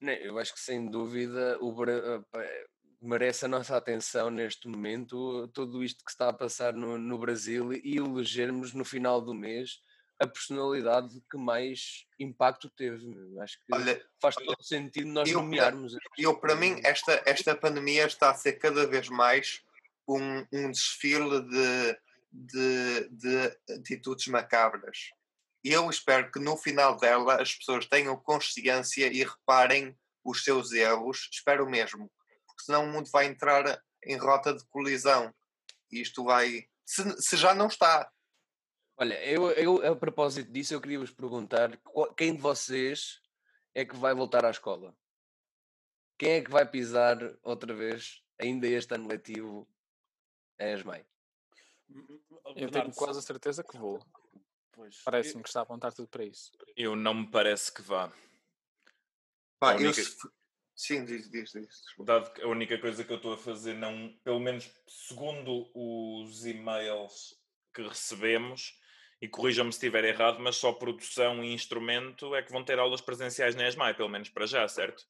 Não, 0.00 0.12
eu 0.12 0.38
acho 0.38 0.54
que 0.54 0.60
sem 0.60 0.90
dúvida 0.90 1.58
o 1.60 1.74
eh, 1.84 2.66
merece 3.00 3.44
a 3.44 3.48
nossa 3.48 3.76
atenção 3.76 4.30
neste 4.30 4.68
momento 4.68 5.48
tudo 5.48 5.82
isto 5.82 6.04
que 6.04 6.10
está 6.10 6.28
a 6.28 6.32
passar 6.32 6.72
no, 6.74 6.98
no 6.98 7.18
Brasil 7.18 7.72
e 7.72 7.96
elegermos 7.96 8.72
no 8.74 8.84
final 8.84 9.20
do 9.20 9.34
mês 9.34 9.80
a 10.20 10.26
personalidade 10.26 11.20
que 11.30 11.36
mais 11.38 12.06
impacto 12.18 12.68
teve. 12.68 13.06
Acho 13.40 13.56
que 13.58 13.74
Olha, 13.74 14.04
faz 14.20 14.34
todo 14.34 14.62
sentido 14.62 15.08
nós 15.08 15.28
eu- 15.28 15.40
nomearmos. 15.40 15.96
eu, 16.18 16.36
para 16.38 16.54
mim, 16.54 16.78
esta, 16.84 17.22
esta 17.24 17.56
pandemia 17.56 18.04
está 18.06 18.30
a 18.30 18.34
ser 18.34 18.52
cada 18.54 18.86
vez 18.86 19.08
mais 19.08 19.62
um, 20.06 20.46
um 20.52 20.70
desfile 20.70 21.40
de, 21.40 21.98
de, 22.30 23.08
de 23.10 23.74
atitudes 23.74 24.26
macabras. 24.28 25.10
Eu 25.64 25.88
espero 25.90 26.30
que 26.30 26.38
no 26.38 26.56
final 26.56 26.96
dela 26.96 27.40
as 27.40 27.54
pessoas 27.54 27.86
tenham 27.86 28.16
consciência 28.16 29.06
e 29.12 29.24
reparem 29.24 29.96
os 30.24 30.44
seus 30.44 30.72
erros. 30.72 31.28
Espero 31.32 31.68
mesmo. 31.68 32.10
Porque 32.46 32.64
senão 32.64 32.84
o 32.84 32.88
mundo 32.92 33.10
vai 33.10 33.26
entrar 33.26 33.80
em 34.04 34.16
rota 34.16 34.54
de 34.54 34.64
colisão. 34.66 35.34
E 35.90 36.00
isto 36.00 36.24
vai. 36.24 36.64
Se, 36.84 37.02
se 37.22 37.36
já 37.36 37.54
não 37.54 37.66
está. 37.68 38.10
Olha, 39.00 39.14
eu, 39.24 39.50
eu 39.52 39.92
a 39.92 39.96
propósito 39.96 40.52
disso, 40.52 40.74
eu 40.74 40.80
queria 40.80 40.98
vos 40.98 41.10
perguntar 41.10 41.74
qual- 41.78 42.12
quem 42.14 42.34
de 42.34 42.40
vocês 42.42 43.22
é 43.74 43.82
que 43.84 43.96
vai 43.96 44.14
voltar 44.14 44.44
à 44.44 44.50
escola? 44.50 44.94
Quem 46.18 46.32
é 46.32 46.42
que 46.42 46.50
vai 46.50 46.68
pisar 46.68 47.16
outra 47.42 47.74
vez, 47.74 48.22
ainda 48.38 48.66
este 48.68 48.94
ano 48.94 49.08
letivo, 49.08 49.66
a 50.58 50.64
ESMAI? 50.66 51.06
Eu 52.56 52.70
tenho 52.70 52.92
quase 52.92 53.18
a 53.20 53.22
certeza 53.22 53.64
que 53.64 53.78
vou. 53.78 53.98
pois, 54.72 55.00
Parece-me 55.02 55.42
que 55.42 55.48
está 55.48 55.60
a 55.60 55.62
apontar 55.62 55.94
tudo 55.94 56.08
para 56.08 56.24
isso. 56.24 56.52
Eu 56.76 56.94
não 56.94 57.14
me 57.14 57.30
parece 57.30 57.72
que 57.72 57.80
vá. 57.80 58.12
Pá, 59.58 59.72
eu 59.72 59.78
única- 59.78 60.02
se- 60.02 60.16
Sim, 60.74 61.04
diz, 61.04 61.30
diz, 61.30 61.52
diz. 61.52 61.82
Dado 61.98 62.32
que 62.32 62.40
a 62.42 62.48
única 62.48 62.78
coisa 62.78 63.04
que 63.04 63.12
eu 63.12 63.16
estou 63.16 63.34
a 63.34 63.38
fazer, 63.38 63.74
não, 63.74 64.14
pelo 64.24 64.40
menos 64.40 64.70
segundo 64.86 65.70
os 65.74 66.46
e-mails 66.46 67.38
que 67.74 67.82
recebemos, 67.82 68.79
e 69.20 69.28
corrijam-me 69.28 69.72
se 69.72 69.76
estiver 69.76 70.04
errado, 70.04 70.38
mas 70.40 70.56
só 70.56 70.72
produção 70.72 71.44
e 71.44 71.52
instrumento 71.52 72.34
é 72.34 72.42
que 72.42 72.50
vão 72.50 72.64
ter 72.64 72.78
aulas 72.78 73.00
presenciais 73.00 73.54
na 73.54 73.68
ESMAI, 73.68 73.94
pelo 73.94 74.08
menos 74.08 74.30
para 74.30 74.46
já, 74.46 74.66
certo? 74.66 75.04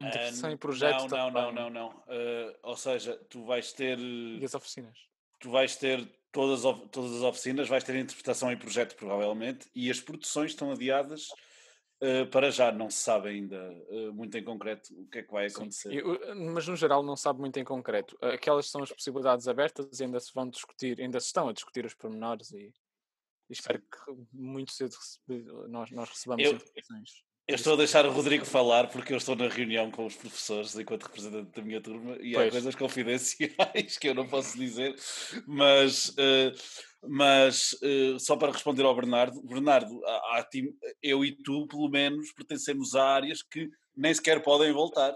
Interpretação 0.00 0.50
Ah, 0.50 0.52
e 0.52 0.56
projeto 0.56 1.08
Não, 1.08 1.30
não, 1.30 1.30
não, 1.30 1.52
não, 1.52 1.70
não. 1.70 2.02
Eh, 2.08 2.56
ou 2.62 2.76
seja, 2.76 3.16
tu 3.30 3.44
vais 3.44 3.72
ter. 3.72 3.98
E 3.98 4.44
as 4.44 4.54
oficinas. 4.54 4.98
tu 5.38 5.50
vais 5.50 5.76
ter 5.76 6.04
todas, 6.32 6.62
todas 6.90 7.16
as 7.16 7.22
oficinas, 7.22 7.68
vais 7.68 7.84
ter 7.84 7.94
interpretação 7.94 8.50
e 8.50 8.56
projeto, 8.56 8.96
provavelmente, 8.96 9.68
e 9.74 9.88
as 9.88 10.00
produções 10.00 10.50
estão 10.50 10.72
adiadas 10.72 11.28
eh, 12.00 12.24
para 12.24 12.50
já. 12.50 12.72
Não 12.72 12.90
se 12.90 12.98
sabe 12.98 13.28
ainda 13.28 13.56
eh, 13.88 14.10
muito 14.10 14.36
em 14.36 14.42
concreto 14.42 14.92
o 15.00 15.06
que 15.06 15.18
é 15.18 15.22
que 15.22 15.30
vai 15.30 15.46
acontecer. 15.46 15.92
E, 15.92 16.02
uh, 16.02 16.34
mas 16.52 16.66
no 16.66 16.74
geral 16.74 17.04
não 17.04 17.14
sabe 17.14 17.38
muito 17.38 17.56
em 17.60 17.64
concreto. 17.64 18.18
Aquelas 18.20 18.68
são 18.68 18.82
as 18.82 18.90
possibilidades 18.90 19.46
abertas 19.46 20.00
e 20.00 20.04
ainda 20.04 20.18
se 20.18 20.34
vão 20.34 20.48
discutir, 20.48 21.00
ainda 21.00 21.20
se 21.20 21.26
estão 21.28 21.48
a 21.48 21.52
discutir 21.52 21.86
os 21.86 21.94
pormenores 21.94 22.50
e 22.50 22.74
espero 23.54 23.80
que 23.80 24.12
muito 24.32 24.72
cedo 24.72 24.94
recebe- 24.94 25.68
nós, 25.68 25.90
nós 25.90 26.08
recebamos 26.08 26.44
Eu- 26.44 26.52
informações. 26.52 27.10
Eu 27.46 27.56
estou 27.56 27.74
a 27.74 27.76
deixar 27.76 28.06
o 28.06 28.10
Rodrigo 28.10 28.46
falar 28.46 28.88
porque 28.88 29.12
eu 29.12 29.18
estou 29.18 29.36
na 29.36 29.48
reunião 29.48 29.90
com 29.90 30.06
os 30.06 30.16
professores 30.16 30.74
enquanto 30.78 31.02
representante 31.02 31.50
da 31.50 31.60
minha 31.62 31.78
turma 31.78 32.16
e 32.18 32.34
há 32.34 32.38
Pois. 32.38 32.52
coisas 32.52 32.74
confidenciais 32.74 33.98
que 34.00 34.08
eu 34.08 34.14
não 34.14 34.26
posso 34.26 34.56
dizer, 34.56 34.94
mas, 35.46 36.14
eh, 36.16 36.52
mas 37.06 37.76
eh, 37.82 38.16
só 38.18 38.34
para 38.36 38.50
responder 38.50 38.82
ao 38.84 38.94
Bernardo, 38.94 39.42
Bernardo, 39.42 40.02
há- 40.06 40.38
há 40.38 40.48
eu 41.02 41.22
e 41.22 41.32
tu, 41.32 41.66
pelo 41.66 41.88
menos, 41.90 42.32
pertencemos 42.32 42.94
a 42.94 43.04
áreas 43.04 43.42
que 43.42 43.68
nem 43.94 44.14
sequer 44.14 44.42
podem 44.42 44.72
voltar. 44.72 45.14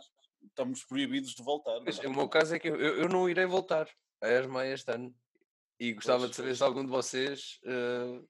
Estamos 0.49 0.85
proibidos 0.85 1.31
de 1.35 1.43
voltar. 1.43 1.81
Pois, 1.83 1.97
não 1.97 2.05
é? 2.05 2.09
o 2.09 2.15
meu 2.17 2.29
caso 2.29 2.55
é 2.55 2.59
que 2.59 2.69
eu, 2.69 2.77
eu 2.77 3.09
não 3.09 3.27
irei 3.29 3.47
voltar 3.47 3.89
a 4.21 4.29
ESMAI 4.29 4.73
este 4.75 4.91
ano. 4.93 5.15
E 5.81 5.93
gostava 5.93 6.21
Pois, 6.21 6.31
de 6.31 6.37
saber 6.37 6.49
pois. 6.49 6.59
se 6.59 6.65
algum 6.65 6.85
de 6.85 6.91
vocês 6.91 7.61
eh, 7.65 8.23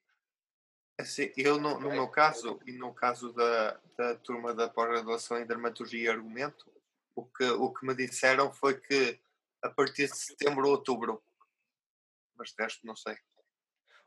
Assim, 1.00 1.32
eu, 1.36 1.60
no, 1.60 1.78
no 1.78 1.90
meu 1.90 2.08
caso, 2.08 2.58
e 2.66 2.72
no 2.72 2.92
caso 2.92 3.32
da, 3.32 3.80
da 3.96 4.16
turma 4.16 4.52
da 4.52 4.68
pós-graduação 4.68 5.38
em 5.38 5.46
Dramaturgia 5.46 6.02
e 6.02 6.08
Argumento, 6.08 6.70
o 7.14 7.24
que, 7.24 7.44
o 7.44 7.72
que 7.72 7.86
me 7.86 7.94
disseram 7.94 8.52
foi 8.52 8.78
que 8.80 9.18
a 9.62 9.70
partir 9.70 10.08
de 10.10 10.16
setembro 10.16 10.66
ou 10.66 10.72
outubro. 10.72 11.22
Mas 12.36 12.48
de 12.50 12.56
resto, 12.62 12.84
não 12.84 12.96
sei. 12.96 13.16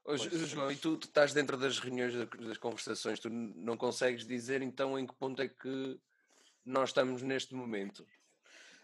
Pois. 0.03 0.21
João, 0.21 0.69
e 0.71 0.75
tu, 0.75 0.97
tu 0.97 1.05
estás 1.07 1.31
dentro 1.33 1.55
das 1.57 1.79
reuniões, 1.79 2.13
da- 2.13 2.25
das 2.25 2.57
conversações, 2.57 3.19
tu 3.19 3.29
não 3.29 3.77
consegues 3.77 4.25
dizer 4.25 4.61
então 4.61 4.99
em 4.99 5.07
que 5.07 5.15
ponto 5.15 5.41
é 5.41 5.47
que 5.47 5.99
nós 6.65 6.89
estamos 6.89 7.21
neste 7.21 7.53
momento? 7.55 8.05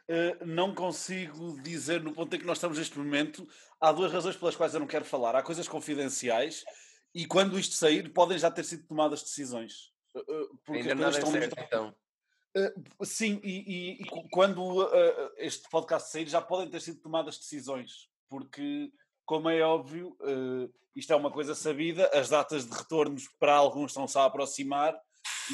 Uh, 0.09 0.45
não 0.45 0.73
consigo 0.73 1.61
dizer 1.61 2.01
no 2.01 2.13
ponto 2.13 2.33
em 2.35 2.39
que 2.39 2.45
nós 2.45 2.57
estamos 2.57 2.77
neste 2.77 2.97
momento. 2.97 3.47
Há 3.79 3.91
duas 3.91 4.11
razões 4.11 4.37
pelas 4.37 4.55
quais 4.55 4.73
eu 4.73 4.79
não 4.79 4.87
quero 4.87 5.03
falar. 5.05 5.35
Há 5.35 5.43
coisas 5.43 5.67
confidenciais 5.67 6.63
e 7.13 7.25
quando 7.25 7.59
isto 7.59 7.75
sair 7.75 8.13
podem 8.13 8.37
já 8.39 8.49
ter 8.49 8.63
sido 8.63 8.87
tomadas 8.87 9.21
decisões. 9.21 9.91
Uh, 10.15 10.57
porque 10.65 10.81
Ainda 10.81 10.95
nada 10.95 11.11
coisas 11.11 11.15
é 11.15 11.19
estão 11.19 11.31
certo, 11.31 11.55
muito- 11.57 11.67
então. 11.67 11.95
Uh, 12.99 13.05
sim, 13.05 13.39
e, 13.43 13.57
e- 13.59 14.01
e 14.01 14.05
quando 14.31 14.81
uh, 14.83 15.31
este 15.37 15.69
podcast 15.69 16.09
sair 16.09 16.27
já 16.27 16.41
podem 16.41 16.69
ter 16.69 16.81
sido 16.81 17.01
tomadas 17.01 17.37
decisões, 17.37 18.09
porque, 18.29 18.91
como 19.25 19.49
é 19.49 19.61
óbvio, 19.61 20.17
uh, 20.21 20.73
isto 20.95 21.13
é 21.13 21.15
uma 21.15 21.29
coisa 21.29 21.53
sabida, 21.53 22.09
as 22.13 22.29
datas 22.29 22.65
de 22.65 22.75
retornos 22.75 23.27
para 23.37 23.53
alguns 23.53 23.91
estão-se 23.91 24.17
a 24.17 24.25
aproximar 24.25 24.97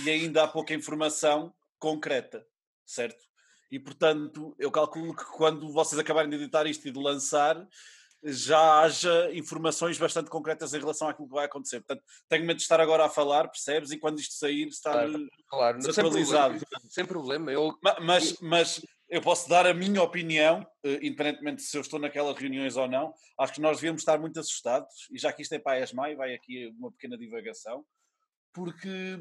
e 0.06 0.10
ainda 0.10 0.44
há 0.44 0.48
pouca 0.48 0.74
informação 0.74 1.54
concreta, 1.78 2.46
certo? 2.86 3.22
E 3.74 3.80
portanto, 3.80 4.56
eu 4.60 4.70
calculo 4.70 5.16
que 5.16 5.26
quando 5.26 5.72
vocês 5.74 5.98
acabarem 5.98 6.30
de 6.30 6.36
editar 6.36 6.68
isto 6.68 6.88
e 6.88 6.92
de 6.92 7.00
lançar, 7.00 7.68
já 8.24 8.82
haja 8.82 9.32
informações 9.34 9.98
bastante 9.98 10.30
concretas 10.30 10.76
em 10.76 10.80
relação 10.80 11.10
àquilo 11.10 11.28
que 11.28 11.34
vai 11.34 11.46
acontecer. 11.46 11.80
Portanto, 11.80 12.04
tenho 12.30 12.46
medo 12.46 12.58
de 12.58 12.62
estar 12.62 12.80
agora 12.80 13.06
a 13.06 13.10
falar, 13.10 13.48
percebes? 13.48 13.90
E 13.90 13.98
quando 13.98 14.20
isto 14.20 14.36
sair, 14.36 14.68
estar. 14.68 14.92
Claro. 15.10 15.28
Claro, 15.50 15.82
sem 15.82 15.90
Desatualizado. 15.90 16.54
problema. 16.60 16.90
Sem 16.92 17.06
problema. 17.06 17.52
Eu, 17.52 17.76
Ma- 17.84 17.98
Mas, 18.00 18.38
mas 18.42 18.86
eu 19.10 19.22
posso 19.22 19.50
dar 19.50 19.66
a 19.66 19.74
minha 19.74 20.04
opinião, 20.04 20.64
eh, 20.84 21.00
independentemente 21.02 21.58
de 21.58 21.64
se 21.64 21.76
eu 21.76 21.82
estou 21.82 22.00
naquelas 22.00 22.38
reuniões 22.38 22.78
ou 22.78 22.88
não. 22.88 23.12
Acho 23.40 23.54
que 23.54 23.62
nós 23.62 23.78
devíamos 23.78 24.04
estar 24.04 24.20
muito 24.20 24.40
assustados, 24.40 25.08
e 25.12 25.18
já 25.18 25.34
que 25.34 25.42
isto 25.42 25.54
é 25.54 25.58
para 25.60 25.74
a 25.74 25.80
ESMAI, 25.82 26.16
vai 26.16 26.36
aqui 26.36 26.68
uma 26.78 26.92
pequena 26.92 27.18
divagação, 27.18 27.84
porque 28.54 29.18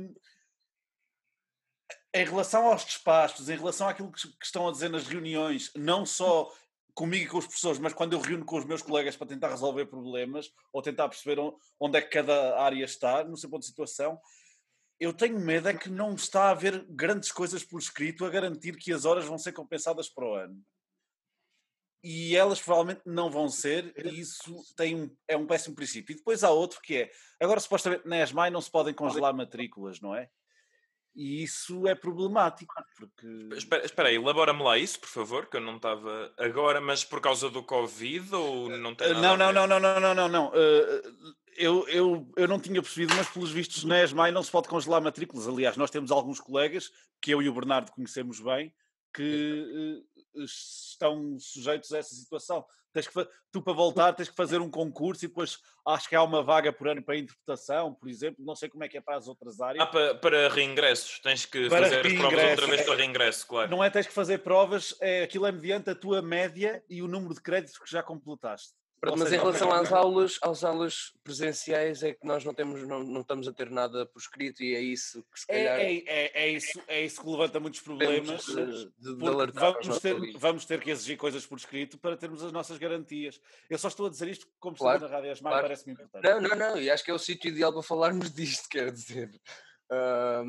em 2.14 2.24
relação 2.24 2.66
aos 2.66 2.84
despachos, 2.84 3.48
em 3.48 3.56
relação 3.56 3.88
àquilo 3.88 4.10
que, 4.12 4.28
que 4.28 4.44
estão 4.44 4.68
a 4.68 4.72
dizer 4.72 4.88
nas 4.90 5.06
reuniões, 5.06 5.70
não 5.74 6.04
só 6.04 6.52
comigo 6.94 7.24
e 7.24 7.28
com 7.28 7.38
os 7.38 7.46
professores, 7.46 7.78
mas 7.78 7.94
quando 7.94 8.12
eu 8.12 8.20
reúno 8.20 8.44
com 8.44 8.58
os 8.58 8.64
meus 8.66 8.82
colegas 8.82 9.16
para 9.16 9.26
tentar 9.26 9.48
resolver 9.48 9.86
problemas 9.86 10.50
ou 10.72 10.82
tentar 10.82 11.08
perceber 11.08 11.38
on- 11.40 11.56
onde 11.80 11.96
é 11.96 12.02
que 12.02 12.10
cada 12.10 12.60
área 12.60 12.84
está, 12.84 13.24
no 13.24 13.36
seu 13.36 13.48
ponto 13.48 13.60
de 13.60 13.68
situação, 13.68 14.20
eu 15.00 15.12
tenho 15.12 15.40
medo 15.40 15.68
é 15.68 15.74
que 15.74 15.88
não 15.88 16.14
está 16.14 16.44
a 16.44 16.50
haver 16.50 16.84
grandes 16.90 17.32
coisas 17.32 17.64
por 17.64 17.78
escrito 17.80 18.24
a 18.24 18.30
garantir 18.30 18.76
que 18.76 18.92
as 18.92 19.04
horas 19.04 19.24
vão 19.24 19.38
ser 19.38 19.52
compensadas 19.52 20.08
para 20.08 20.26
o 20.26 20.34
ano. 20.34 20.62
E 22.04 22.36
elas 22.36 22.60
provavelmente 22.60 23.02
não 23.06 23.30
vão 23.30 23.48
ser, 23.48 23.92
e 23.96 24.20
isso 24.20 24.62
tem 24.76 24.94
um- 25.00 25.16
é 25.28 25.36
um 25.36 25.46
péssimo 25.46 25.74
princípio. 25.74 26.12
E 26.12 26.16
depois 26.16 26.42
há 26.42 26.50
outro 26.50 26.80
que 26.82 26.96
é, 26.96 27.10
agora 27.40 27.60
supostamente 27.60 28.06
na 28.06 28.20
ESMAI 28.22 28.50
não 28.50 28.60
se 28.60 28.70
podem 28.70 28.92
congelar 28.92 29.32
matrículas, 29.34 30.00
não 30.00 30.14
é? 30.14 30.28
E 31.14 31.42
isso 31.42 31.86
é 31.86 31.94
problemático, 31.94 32.74
porque... 32.96 33.26
Espera, 33.54 33.84
espera 33.84 34.08
aí, 34.08 34.16
elabora-me 34.16 34.62
lá 34.62 34.78
isso, 34.78 34.98
por 34.98 35.08
favor, 35.08 35.46
que 35.46 35.58
eu 35.58 35.60
não 35.60 35.76
estava 35.76 36.32
agora, 36.38 36.80
mas 36.80 37.04
por 37.04 37.20
causa 37.20 37.50
do 37.50 37.62
Covid 37.62 38.34
ou 38.34 38.70
não 38.70 38.94
tem 38.94 39.12
Não, 39.14 39.36
não, 39.36 39.52
não, 39.52 39.66
não, 39.66 39.78
não, 39.78 40.00
não, 40.00 40.14
não, 40.14 40.28
não. 40.28 40.48
Uh, 40.48 41.34
eu, 41.56 41.86
eu, 41.88 42.32
eu 42.34 42.48
não 42.48 42.58
tinha 42.58 42.80
percebido, 42.80 43.14
mas 43.14 43.28
pelos 43.28 43.50
vistos 43.50 43.84
na 43.84 44.02
ESMAI 44.02 44.30
não 44.30 44.42
se 44.42 44.50
pode 44.50 44.68
congelar 44.68 45.02
matrículas. 45.02 45.46
Aliás, 45.46 45.76
nós 45.76 45.90
temos 45.90 46.10
alguns 46.10 46.40
colegas, 46.40 46.90
que 47.20 47.30
eu 47.30 47.42
e 47.42 47.48
o 47.48 47.54
Bernardo 47.54 47.92
conhecemos 47.92 48.40
bem, 48.40 48.72
que 49.14 50.02
estão 50.34 51.38
sujeitos 51.38 51.92
a 51.92 51.98
essa 51.98 52.14
situação. 52.14 52.64
Tens 52.92 53.08
que, 53.08 53.28
tu, 53.50 53.62
para 53.62 53.72
voltar, 53.72 54.12
tens 54.12 54.28
que 54.28 54.36
fazer 54.36 54.60
um 54.60 54.70
concurso 54.70 55.24
e 55.24 55.28
depois 55.28 55.58
acho 55.86 56.08
que 56.08 56.14
há 56.14 56.22
uma 56.22 56.42
vaga 56.42 56.70
por 56.72 56.88
ano 56.88 57.02
para 57.02 57.14
a 57.14 57.18
interpretação, 57.18 57.94
por 57.94 58.08
exemplo. 58.08 58.44
Não 58.44 58.54
sei 58.54 58.68
como 58.68 58.84
é 58.84 58.88
que 58.88 58.98
é 58.98 59.00
para 59.00 59.16
as 59.16 59.28
outras 59.28 59.60
áreas. 59.60 59.82
Ah, 59.82 59.86
para, 59.86 60.14
para 60.16 60.48
reingressos, 60.48 61.18
tens 61.20 61.46
que 61.46 61.68
Para 61.68 61.84
fazer 61.84 62.06
as 62.06 62.12
provas 62.12 62.50
outra 62.50 62.66
vez 62.66 62.82
para 62.82 62.94
reingresso, 62.96 63.46
claro. 63.46 63.70
Não 63.70 63.82
é 63.82 63.88
tens 63.88 64.06
que 64.06 64.12
fazer 64.12 64.38
provas, 64.38 64.94
é, 65.00 65.22
aquilo 65.22 65.46
é 65.46 65.52
mediante 65.52 65.88
a 65.88 65.94
tua 65.94 66.20
média 66.20 66.84
e 66.88 67.02
o 67.02 67.08
número 67.08 67.34
de 67.34 67.40
créditos 67.40 67.78
que 67.78 67.90
já 67.90 68.02
completaste. 68.02 68.74
Pronto, 69.02 69.18
mas 69.18 69.32
em 69.32 69.36
relação 69.36 69.72
às 69.72 69.92
aulas, 69.92 70.38
às 70.40 70.62
aulas 70.62 71.12
presenciais 71.24 72.04
é 72.04 72.14
que 72.14 72.24
nós 72.24 72.44
não 72.44 72.54
temos, 72.54 72.86
não, 72.86 73.02
não 73.02 73.20
estamos 73.22 73.48
a 73.48 73.52
ter 73.52 73.68
nada 73.68 74.06
por 74.06 74.20
escrito 74.20 74.62
e 74.62 74.76
é 74.76 74.80
isso 74.80 75.24
que 75.24 75.40
se 75.40 75.46
É, 75.48 75.54
calhar 75.64 75.80
é, 75.80 75.94
é, 76.06 76.30
é 76.44 76.48
isso, 76.50 76.80
é 76.86 77.04
isso 77.04 77.20
que 77.20 77.28
levanta 77.28 77.58
muitos 77.58 77.80
problemas. 77.80 78.44
de, 78.46 78.92
de- 79.00 79.16
de 79.16 79.26
alertar 79.26 79.72
vamos, 79.82 79.98
ter, 79.98 80.14
vamos 80.38 80.64
ter 80.66 80.80
que 80.80 80.90
exigir 80.92 81.16
coisas 81.16 81.44
por 81.44 81.58
escrito 81.58 81.98
para 81.98 82.16
termos 82.16 82.44
as 82.44 82.52
nossas 82.52 82.78
garantias. 82.78 83.40
Eu 83.68 83.76
só 83.76 83.88
estou 83.88 84.06
a 84.06 84.08
dizer 84.08 84.28
isto 84.28 84.46
como 84.60 84.76
Claro, 84.76 84.98
estou 84.98 85.08
na 85.10 85.16
Rádio 85.16 85.32
Asmar, 85.32 85.52
claro. 85.54 85.66
parece-me 85.66 85.94
importante. 85.94 86.22
Não, 86.24 86.40
não, 86.40 86.54
não, 86.56 86.78
e 86.80 86.88
acho 86.88 87.02
que 87.02 87.10
é 87.10 87.14
o 87.14 87.18
sítio 87.18 87.48
ideal 87.48 87.72
para 87.72 87.82
falarmos 87.82 88.30
disto, 88.32 88.68
quero 88.68 88.92
dizer. 88.92 89.28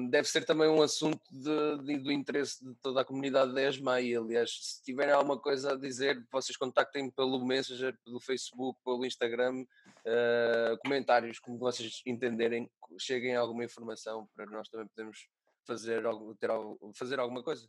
Deve 0.09 0.27
ser 0.27 0.45
também 0.45 0.67
um 0.69 0.81
assunto 0.81 1.19
de, 1.31 1.77
de- 1.83 1.97
do 1.99 2.11
interesse 2.11 2.63
de 2.63 2.73
toda 2.75 3.01
a 3.01 3.05
comunidade 3.05 3.53
da 3.53 3.61
ESMA 3.67 3.99
e 4.01 4.15
aliás, 4.15 4.51
se 4.61 4.83
tiverem 4.83 5.13
alguma 5.13 5.37
coisa 5.39 5.73
a 5.73 5.75
dizer, 5.75 6.25
vocês 6.31 6.55
contactem 6.55 7.09
pelo 7.11 7.43
Messenger, 7.45 7.97
pelo 8.05 8.19
Facebook, 8.19 8.79
pelo 8.83 9.05
Instagram, 9.05 9.65
ah, 10.05 10.77
comentários, 10.83 11.39
como 11.39 11.57
vocês 11.57 12.01
entenderem, 12.05 12.69
cheguem 12.99 13.35
a 13.35 13.39
alguma 13.41 13.63
informação 13.65 14.27
para 14.35 14.45
nós 14.45 14.69
também 14.69 14.87
podermos 14.87 15.27
fazer, 15.65 16.05
algo, 16.05 16.35
ter, 16.35 16.49
algo- 16.49 16.91
fazer 16.93 17.19
alguma 17.19 17.43
coisa 17.43 17.65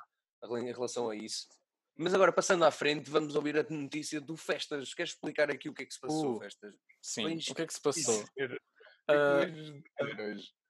em 0.58 0.72
relação 0.72 1.08
a 1.10 1.16
isso. 1.16 1.48
Mas 1.96 2.12
agora, 2.12 2.32
passando 2.32 2.64
à 2.64 2.70
frente, 2.72 3.08
vamos 3.08 3.34
ouvir 3.36 3.56
a 3.56 3.64
notícia 3.70 4.20
do 4.20 4.36
Festas. 4.36 4.92
Queres 4.92 5.12
explicar 5.12 5.48
aqui 5.50 5.68
o 5.68 5.72
que 5.74 5.84
é 5.84 5.86
que 5.86 5.94
se 5.94 6.00
passou, 6.00 6.36
Uh, 6.36 6.40
Festas? 6.40 6.74
Sim, 7.00 7.22
Pois, 7.22 7.46
o 7.48 7.54
que 7.54 7.62
é 7.62 7.66
que 7.66 7.72
se 7.74 7.80
passou? 7.80 8.14
Isso. 8.14 8.32
O 10.00 10.63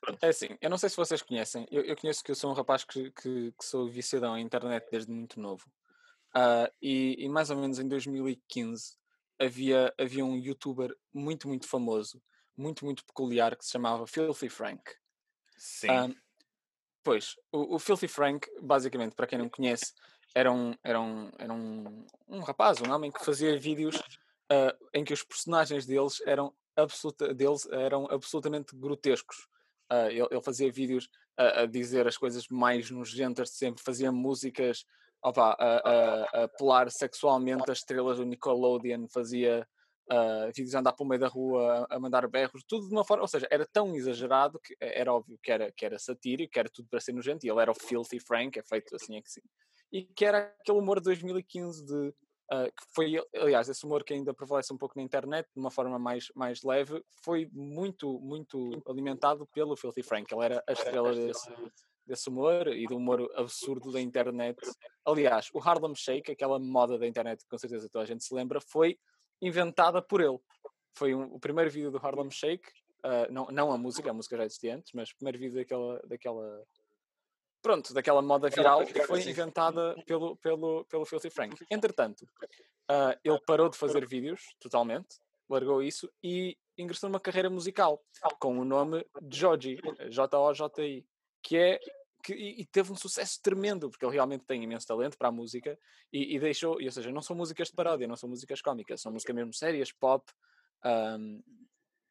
Pronto, 0.00 0.22
é 0.22 0.28
assim, 0.28 0.48
eu 0.60 0.70
não 0.70 0.78
sei 0.78 0.88
se 0.88 0.96
vocês 0.96 1.20
conhecem, 1.22 1.66
eu, 1.70 1.82
eu 1.82 1.96
conheço 1.96 2.24
que 2.24 2.30
eu 2.30 2.34
sou 2.34 2.50
um 2.50 2.54
rapaz 2.54 2.84
que, 2.84 3.10
que, 3.10 3.52
que 3.52 3.64
sou 3.64 3.88
viciadão 3.88 4.34
à 4.34 4.40
internet 4.40 4.86
desde 4.90 5.10
muito 5.12 5.38
novo. 5.38 5.70
Ah, 6.34 6.70
e, 6.80 7.16
e 7.18 7.28
mais 7.28 7.50
ou 7.50 7.56
menos 7.56 7.78
em 7.78 7.88
2015 7.88 8.96
havia, 9.38 9.92
havia 9.98 10.24
um 10.24 10.36
youtuber 10.36 10.96
muito, 11.12 11.48
muito 11.48 11.66
famoso, 11.66 12.22
muito, 12.56 12.84
muito 12.84 13.04
peculiar, 13.04 13.56
que 13.56 13.64
se 13.64 13.72
chamava 13.72 14.06
Filthy 14.06 14.48
Frank. 14.48 14.82
Sim. 15.56 15.90
Ah, 15.90 16.08
pois, 17.02 17.36
o, 17.52 17.76
o 17.76 17.78
Filthy 17.78 18.08
Frank, 18.08 18.48
basicamente, 18.62 19.14
para 19.14 19.26
quem 19.26 19.38
não 19.38 19.48
conhece, 19.48 19.92
era 20.34 20.52
um, 20.52 20.74
era 20.84 21.00
um, 21.00 21.30
era 21.38 21.52
um, 21.52 22.06
um 22.28 22.40
rapaz, 22.40 22.80
um 22.80 22.92
homem 22.92 23.10
que 23.10 23.24
fazia 23.24 23.58
vídeos 23.58 24.00
ah, 24.50 24.76
em 24.94 25.04
que 25.04 25.12
os 25.12 25.22
personagens 25.22 25.86
deles 25.86 26.20
eram, 26.26 26.54
absoluta, 26.76 27.34
deles 27.34 27.66
eram 27.70 28.06
absolutamente 28.10 28.74
grotescos. 28.74 29.48
Ah, 29.88 30.10
ele, 30.10 30.26
ele 30.30 30.42
fazia 30.42 30.70
vídeos 30.70 31.08
a, 31.36 31.62
a 31.62 31.66
dizer 31.66 32.06
as 32.06 32.16
coisas 32.16 32.46
mais 32.48 32.90
nojentas 32.90 33.50
de 33.50 33.56
sempre, 33.56 33.82
fazia 33.82 34.12
músicas 34.12 34.84
opa, 35.22 35.56
a, 35.58 36.44
a, 36.44 36.44
a 36.44 36.90
sexualmente 36.90 37.70
as 37.70 37.78
estrelas 37.78 38.18
do 38.18 38.24
Nickelodeon, 38.24 39.06
fazia 39.08 39.66
ah, 40.10 40.50
vídeos 40.54 40.74
a 40.74 40.80
andar 40.80 40.92
pelo 40.92 41.08
meio 41.08 41.20
da 41.20 41.28
rua, 41.28 41.86
a, 41.90 42.00
mandar 42.00 42.26
berros, 42.28 42.64
tudo 42.66 42.88
de 42.88 42.92
uma 42.92 43.04
forma, 43.04 43.22
ou 43.22 43.28
seja, 43.28 43.46
era 43.50 43.66
tão 43.66 43.94
exagerado 43.94 44.58
que 44.58 44.76
era 44.80 45.12
óbvio 45.12 45.38
que 45.42 45.52
era, 45.52 45.70
que 45.72 45.84
era 45.84 45.98
satírico, 45.98 46.52
que 46.52 46.58
era 46.58 46.68
tudo 46.68 46.88
para 46.88 47.00
ser 47.00 47.12
nojento, 47.12 47.46
e 47.46 47.50
ele 47.50 47.60
era 47.60 47.70
o 47.70 47.74
Filthy 47.74 48.18
Frank, 48.18 48.58
é 48.58 48.62
feito 48.62 48.96
assim 48.96 49.16
é 49.16 49.22
que 49.22 49.30
sim. 49.30 49.42
E 49.92 50.04
que 50.04 50.24
era 50.24 50.52
aquele 50.60 50.78
humor 50.78 50.98
de 50.98 51.04
2015 51.04 51.84
de 51.84 52.14
Uh, 52.52 52.66
que 52.66 52.84
foi, 52.92 53.14
aliás, 53.36 53.68
esse 53.68 53.84
humor 53.86 54.02
que 54.02 54.12
ainda 54.12 54.34
prevalece 54.34 54.72
um 54.72 54.76
pouco 54.76 54.96
na 54.96 55.02
internet, 55.04 55.46
de 55.54 55.60
uma 55.60 55.70
forma 55.70 56.00
mais, 56.00 56.32
mais 56.34 56.64
leve, 56.64 57.00
foi 57.22 57.48
muito, 57.52 58.18
muito 58.18 58.82
alimentado 58.88 59.46
pelo 59.46 59.76
Filthy 59.76 60.02
Frank. 60.02 60.34
Ele 60.34 60.44
era 60.44 60.64
a 60.66 60.72
estrela 60.72 61.14
desse, 61.14 61.48
desse 62.04 62.28
humor 62.28 62.66
e 62.66 62.86
do 62.88 62.96
humor 62.96 63.30
absurdo 63.36 63.92
da 63.92 64.00
internet. 64.00 64.58
Aliás, 65.04 65.48
o 65.54 65.60
Harlem 65.60 65.94
Shake, 65.94 66.32
aquela 66.32 66.58
moda 66.58 66.98
da 66.98 67.06
internet 67.06 67.44
que 67.44 67.48
com 67.48 67.56
certeza 67.56 67.88
toda 67.88 68.02
a 68.02 68.06
gente 68.06 68.24
se 68.24 68.34
lembra, 68.34 68.60
foi 68.60 68.98
inventada 69.40 70.02
por 70.02 70.20
ele. 70.20 70.38
Foi 70.92 71.14
um- 71.14 71.32
o 71.32 71.38
primeiro 71.38 71.70
vídeo 71.70 71.92
do 71.92 71.98
Harlem 71.98 72.32
Shake, 72.32 72.68
uh, 73.04 73.32
não, 73.32 73.46
não 73.46 73.70
a 73.70 73.78
música, 73.78 74.10
a 74.10 74.12
música 74.12 74.36
já 74.36 74.44
existia 74.44 74.74
antes, 74.74 74.90
mas 74.92 75.10
o 75.10 75.16
primeiro 75.16 75.38
vídeo 75.38 75.54
daquela, 75.54 76.00
daquela 76.04 76.64
pronto, 77.62 77.92
daquela 77.92 78.22
moda 78.22 78.48
viral 78.48 78.84
que 78.86 79.02
foi 79.02 79.22
inventada 79.22 79.94
pelo, 80.06 80.36
pelo, 80.36 80.84
pelo 80.86 81.04
Filthy 81.04 81.30
Frank. 81.30 81.56
Entretanto, 81.70 82.26
ah, 82.88 83.16
ele 83.24 83.40
parou 83.46 83.68
de 83.68 83.76
fazer 83.76 84.06
vídeos 84.06 84.40
totalmente, 84.60 85.18
largou 85.48 85.82
isso 85.82 86.10
e 86.22 86.56
ingressou 86.76 87.08
numa 87.08 87.20
carreira 87.20 87.50
musical 87.50 88.02
com 88.38 88.58
o 88.58 88.64
nome 88.64 89.04
Joji, 89.30 89.78
J-O-J-I, 90.08 91.06
que 91.42 91.56
é 91.56 91.80
que, 92.22 92.34
e, 92.34 92.66
teve 92.66 92.92
um 92.92 92.96
sucesso 92.96 93.40
tremendo, 93.42 93.88
porque 93.88 94.04
ele 94.04 94.12
realmente 94.12 94.44
tem 94.44 94.62
imenso 94.62 94.86
talento 94.86 95.16
para 95.16 95.28
a 95.28 95.32
música 95.32 95.78
e, 96.12 96.36
e 96.36 96.38
deixou, 96.38 96.80
e, 96.80 96.86
ou 96.86 96.92
seja, 96.92 97.10
não 97.10 97.22
são 97.22 97.34
músicas 97.34 97.68
de 97.68 97.74
paródia, 97.74 98.06
não 98.06 98.16
são 98.16 98.28
músicas 98.28 98.60
cómicas, 98.60 99.00
são 99.00 99.12
músicas 99.12 99.34
mesmo 99.34 99.54
sérias, 99.54 99.90
pop, 99.90 100.30
ahm, 100.84 101.40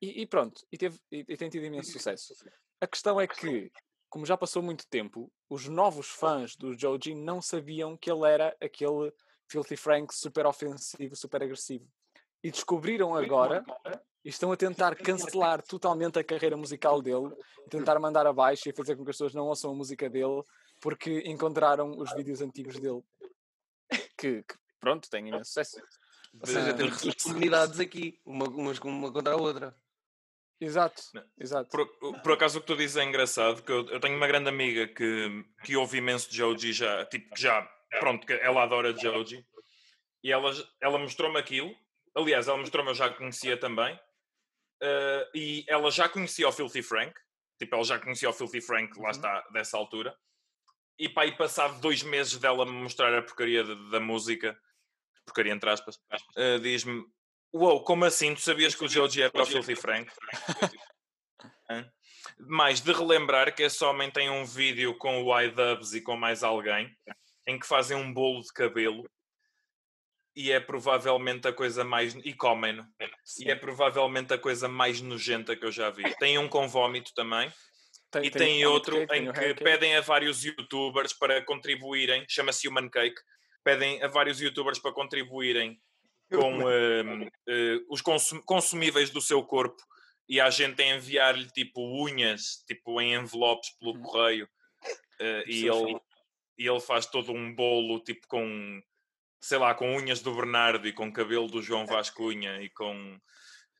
e, 0.01 0.21
e 0.21 0.25
pronto, 0.25 0.65
e, 0.71 0.77
teve, 0.77 0.99
e, 1.11 1.25
e 1.27 1.37
tem 1.37 1.49
tido 1.49 1.65
imenso 1.65 1.91
sucesso. 1.91 2.33
A 2.81 2.87
questão 2.87 3.19
é 3.19 3.27
que, 3.27 3.71
como 4.09 4.25
já 4.25 4.37
passou 4.37 4.63
muito 4.63 4.87
tempo, 4.87 5.31
os 5.49 5.67
novos 5.67 6.07
fãs 6.07 6.55
do 6.55 6.77
Joji 6.77 7.15
não 7.15 7.41
sabiam 7.41 7.97
que 7.97 8.11
ele 8.11 8.27
era 8.29 8.55
aquele 8.61 9.11
Filthy 9.47 9.75
Frank 9.75 10.13
super 10.13 10.45
ofensivo, 10.45 11.15
super 11.15 11.41
agressivo. 11.41 11.87
E 12.43 12.51
descobriram 12.51 13.15
agora 13.15 13.65
e 14.23 14.29
estão 14.29 14.51
a 14.51 14.57
tentar 14.57 14.95
cancelar 14.95 15.61
totalmente 15.63 16.19
a 16.19 16.23
carreira 16.23 16.55
musical 16.55 17.01
dele, 17.01 17.35
tentar 17.69 17.99
mandar 17.99 18.27
abaixo 18.27 18.69
e 18.69 18.73
fazer 18.73 18.95
com 18.95 19.03
que 19.03 19.09
as 19.09 19.15
pessoas 19.15 19.33
não 19.33 19.47
ouçam 19.47 19.71
a 19.71 19.75
música 19.75 20.09
dele 20.09 20.43
porque 20.79 21.23
encontraram 21.25 21.97
os 21.97 22.13
vídeos 22.13 22.41
antigos 22.41 22.79
dele. 22.79 23.03
Que, 24.17 24.43
que, 24.43 24.55
pronto, 24.79 25.09
têm 25.09 25.27
imenso 25.27 25.45
sucesso. 25.45 25.81
Ou 26.39 26.45
seja, 26.45 26.73
temos 26.73 27.01
duas 27.01 27.15
comunidades 27.15 27.79
aqui, 27.79 28.19
uma, 28.23 28.47
uma 28.47 29.11
contra 29.11 29.33
a 29.33 29.37
outra. 29.37 29.75
Exato, 30.61 31.01
exato. 31.39 31.69
Por, 31.69 31.87
por 32.21 32.33
acaso 32.33 32.57
o 32.57 32.61
que 32.61 32.67
tu 32.67 32.75
dizes 32.75 32.97
é 32.97 33.03
engraçado, 33.03 33.63
que 33.63 33.71
eu, 33.71 33.87
eu 33.89 33.99
tenho 33.99 34.17
uma 34.17 34.27
grande 34.27 34.49
amiga 34.49 34.87
que, 34.87 35.45
que 35.63 35.77
ouve 35.77 35.99
imenso 35.99 36.27
Joji 36.33 36.73
já, 36.73 37.05
tipo, 37.05 37.35
já, 37.37 37.61
pronto, 37.99 38.27
que 38.27 38.33
ela 38.33 38.63
adora 38.63 38.95
Joji, 38.97 39.45
e 40.21 40.31
ela, 40.31 40.51
ela 40.81 40.97
mostrou-me 40.97 41.39
aquilo, 41.39 41.73
aliás, 42.13 42.47
ela 42.47 42.57
mostrou-me, 42.57 42.89
eu 42.91 42.95
já 42.95 43.09
conhecia 43.09 43.55
também, 43.57 43.97
eh, 44.81 45.29
e 45.33 45.65
ela 45.67 45.89
já 45.91 46.09
conhecia 46.09 46.47
o 46.47 46.51
Filthy 46.51 46.81
Frank, 46.83 47.13
tipo, 47.57 47.75
ela 47.75 47.83
já 47.85 47.97
conhecia 47.97 48.29
o 48.29 48.33
Filthy 48.33 48.59
Frank, 48.59 48.97
lá 48.97 49.05
Uhum. 49.05 49.11
está, 49.11 49.41
dessa 49.53 49.77
altura, 49.77 50.13
e 50.97 51.07
pá, 51.07 51.25
e 51.25 51.31
passado 51.37 51.79
dois 51.79 52.03
meses 52.03 52.37
dela 52.37 52.65
me 52.65 52.73
mostrar 52.73 53.17
a 53.17 53.21
porcaria 53.21 53.63
da, 53.63 53.75
da 53.91 53.99
música, 54.01 54.59
porcaria 55.25 55.53
entre 55.53 55.69
aspas, 55.69 55.97
eh, 56.35 56.59
diz-me, 56.59 57.05
uou, 57.53 57.83
como 57.83 58.05
assim, 58.05 58.33
tu 58.33 58.41
sabias 58.41 58.75
que 58.75 58.83
o 58.83 58.87
Joji 58.87 59.21
era 59.23 59.41
o 59.41 59.45
Filthy 59.45 59.75
Frank? 59.77 60.11
Mais 62.39 62.81
de 62.81 62.91
relembrar 62.91 63.53
que 63.53 63.63
esse 63.63 63.83
homem 63.83 64.09
tem 64.09 64.29
um 64.29 64.45
vídeo 64.45 64.95
com 64.97 65.23
o 65.23 65.41
iDubbbz 65.41 65.93
e 65.93 66.01
com 66.01 66.15
mais 66.15 66.43
alguém 66.43 66.95
em 67.47 67.57
que 67.59 67.65
fazem 67.67 67.97
um 67.97 68.13
bolo 68.13 68.41
de 68.41 68.53
cabelo 68.53 69.09
e 70.35 70.51
é 70.51 70.59
provavelmente 70.59 71.47
a 71.47 71.53
coisa 71.53 71.83
mais. 71.83 72.13
e 72.15 72.33
comem-no. 72.33 72.85
E 73.39 73.49
é 73.51 73.55
provavelmente 73.55 74.33
a 74.33 74.37
coisa 74.37 74.67
mais 74.67 75.01
nojenta 75.01 75.55
que 75.55 75.65
eu 75.65 75.71
já 75.71 75.89
vi. 75.89 76.03
Tem 76.17 76.37
um 76.37 76.47
com 76.47 76.67
vómito 76.67 77.11
também 77.13 77.51
Tem- 78.11 78.25
e 78.25 78.29
tem 78.31 78.41
tem 78.41 78.65
outro 78.65 78.95
Cake, 78.95 79.07
tem 79.07 79.25
em 79.25 79.29
o 79.29 79.33
que 79.33 79.39
Cake. 79.39 79.63
pedem 79.63 79.95
a 79.97 80.01
vários 80.01 80.43
youtubers 80.43 81.11
para 81.13 81.43
contribuírem, 81.43 82.25
chama-se 82.29 82.67
Human 82.67 82.89
Cake, 82.89 83.19
pedem 83.63 84.01
a 84.03 84.07
vários 84.07 84.39
youtubers 84.39 84.79
para 84.79 84.93
contribuírem 84.93 85.81
com 86.29 86.59
hum, 86.65 87.27
eh, 87.47 87.79
os 87.89 88.01
consum- 88.01 88.41
consumíveis 88.43 89.09
do 89.09 89.21
seu 89.21 89.41
corpo 89.43 89.81
e 90.27 90.39
há 90.39 90.49
gente 90.49 90.81
a 90.81 90.95
enviar-lhe 90.95 91.47
tipo 91.51 91.81
unhas, 92.03 92.63
tipo 92.67 93.01
em 93.01 93.15
envelopes 93.15 93.71
pelo 93.79 93.93
Uhum. 93.95 94.01
correio 94.03 94.49
eh, 95.19 95.43
e, 95.47 95.67
ele, 95.67 95.99
e 96.57 96.67
ele 96.67 96.79
faz 96.79 97.05
todo 97.05 97.31
um 97.31 97.53
bolo 97.53 97.99
tipo 98.01 98.27
com 98.27 98.81
sei 99.41 99.57
lá, 99.57 99.73
com 99.73 99.95
unhas 99.95 100.21
do 100.21 100.35
Bernardo 100.35 100.85
e 100.87 100.91
com 100.93 101.11
cabelo 101.11 101.47
do 101.47 101.61
João 101.61 101.85
Vascunha 101.87 102.61
e 102.61 102.69
com 102.69 103.17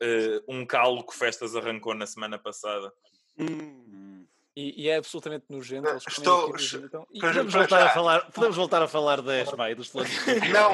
eh, 0.02 0.40
um 0.48 0.64
calo 0.66 1.04
que 1.04 1.12
o 1.14 1.16
Festas 1.16 1.54
arrancou 1.54 1.94
na 1.94 2.06
semana 2.06 2.38
passada. 2.38 2.90
Hum. 3.38 4.26
E, 4.56 4.82
e 4.84 4.88
é 4.88 4.96
absolutamente 4.96 5.44
nojento. 5.48 5.88
Eles 5.88 6.02
Estou- 6.08 6.52
aquilo 6.52 6.60
e 6.60 6.66
vomitam. 6.68 7.06
E- 7.12 7.20
para- 7.20 7.28
Podemos 7.32 7.52
voltar, 7.54 7.86
a 7.86 7.90
falar, 7.90 8.30
podemos 8.32 8.56
voltar 8.56 8.82
a 8.82 8.88
falar 8.88 9.22
da 9.22 9.40
ESMA 9.40 9.70
e 9.70 9.74
dos 9.76 9.88
planos. 9.88 10.10
Não, 10.52 10.72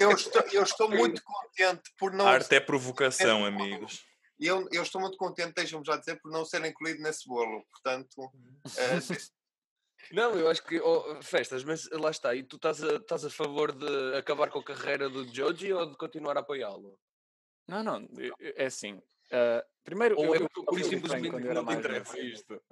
eu 0.00 0.12
estou, 0.12 0.42
eu 0.52 0.62
estou 0.62 0.90
muito 0.90 1.22
contente 1.22 1.92
por 1.98 2.12
não. 2.12 2.26
Arte 2.26 2.54
é 2.54 2.60
provocação, 2.60 3.44
amigos. 3.44 4.04
Eu, 4.38 4.68
eu 4.70 4.82
estou 4.82 5.00
muito 5.00 5.16
contente, 5.16 5.54
deixa-me 5.54 5.84
já 5.84 5.96
dizer, 5.96 6.20
por 6.20 6.30
não 6.30 6.44
ser 6.44 6.64
incluído 6.64 7.02
nesse 7.02 7.26
bolo. 7.26 7.64
Portanto, 7.72 8.30
eh, 8.76 8.98
Não, 10.12 10.32
eu 10.34 10.48
acho 10.48 10.64
que 10.64 10.80
oh, 10.80 11.20
festas, 11.22 11.64
mas 11.64 11.88
lá 11.90 12.10
está, 12.10 12.34
e 12.34 12.42
tu 12.42 12.56
estás 12.56 12.82
a, 12.82 12.96
estás 12.96 13.24
a 13.24 13.30
favor 13.30 13.72
de 13.72 14.16
acabar 14.16 14.48
com 14.48 14.60
a 14.60 14.64
carreira 14.64 15.08
do 15.08 15.26
Joji 15.34 15.72
ou 15.72 15.86
de 15.86 15.96
continuar 15.96 16.36
a 16.36 16.40
apoiá-lo? 16.40 16.98
Não, 17.66 17.82
não, 17.82 18.08
é 18.40 18.64
assim. 18.64 19.02
ah, 19.30 19.64
primeiro, 19.88 20.16
Ou 20.18 20.34
eu, 20.34 20.34
é 20.34 20.38
eu, 20.44 20.84
simplesmente 20.84 21.30
quando 21.30 21.44
eu 21.44 21.50
era 21.50 21.60
não 21.60 21.64
mais 21.64 21.78
interessa 21.78 22.14
novo. 22.14 22.26
isto? 22.26 22.62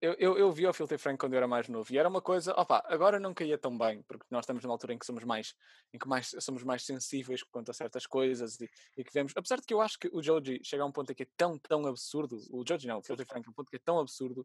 Eu, 0.00 0.14
eu, 0.18 0.38
eu 0.38 0.50
vi 0.50 0.66
o 0.66 0.72
Filthy 0.72 0.96
Frank 0.96 1.18
quando 1.18 1.34
eu 1.34 1.36
era 1.36 1.46
mais 1.46 1.68
novo 1.68 1.92
e 1.92 1.98
era 1.98 2.08
uma 2.08 2.22
coisa, 2.22 2.52
opa, 2.58 2.82
agora 2.86 3.20
não 3.20 3.34
caía 3.34 3.58
tão 3.58 3.76
bem, 3.76 4.02
porque 4.02 4.24
nós 4.30 4.44
estamos 4.44 4.64
numa 4.64 4.74
altura 4.74 4.94
em 4.94 4.98
que 4.98 5.04
somos 5.04 5.22
mais, 5.22 5.54
em 5.92 5.98
que 5.98 6.08
mais, 6.08 6.34
somos 6.40 6.64
mais 6.64 6.82
sensíveis 6.82 7.42
quanto 7.42 7.70
a 7.70 7.74
certas 7.74 8.06
coisas 8.06 8.58
e, 8.58 8.68
e 8.96 9.04
que 9.04 9.12
vemos, 9.12 9.32
apesar 9.36 9.60
de 9.60 9.66
que 9.66 9.74
eu 9.74 9.80
acho 9.82 9.98
que 9.98 10.08
o 10.12 10.22
Joji 10.22 10.60
chega 10.64 10.82
a 10.82 10.86
um 10.86 10.90
ponto 10.90 11.12
em 11.12 11.14
que 11.14 11.24
é 11.24 11.28
tão, 11.36 11.58
tão 11.58 11.86
absurdo, 11.86 12.38
o 12.50 12.64
Joji 12.66 12.88
não, 12.88 12.98
o 12.98 13.02
Filthy 13.02 13.26
Frank 13.26 13.46
é 13.46 13.50
um 13.50 13.54
ponto 13.54 13.70
que 13.70 13.76
é 13.76 13.82
tão 13.84 14.00
absurdo 14.00 14.44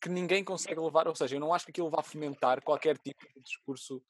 que 0.00 0.10
ninguém 0.10 0.44
consegue 0.44 0.78
levar, 0.78 1.08
ou 1.08 1.14
seja, 1.14 1.34
eu 1.34 1.40
não 1.40 1.54
acho 1.54 1.64
que 1.64 1.70
aquilo 1.70 1.88
vá 1.88 2.02
fomentar 2.02 2.62
qualquer 2.62 2.98
tipo 2.98 3.26
de 3.34 3.42
discurso 3.42 4.02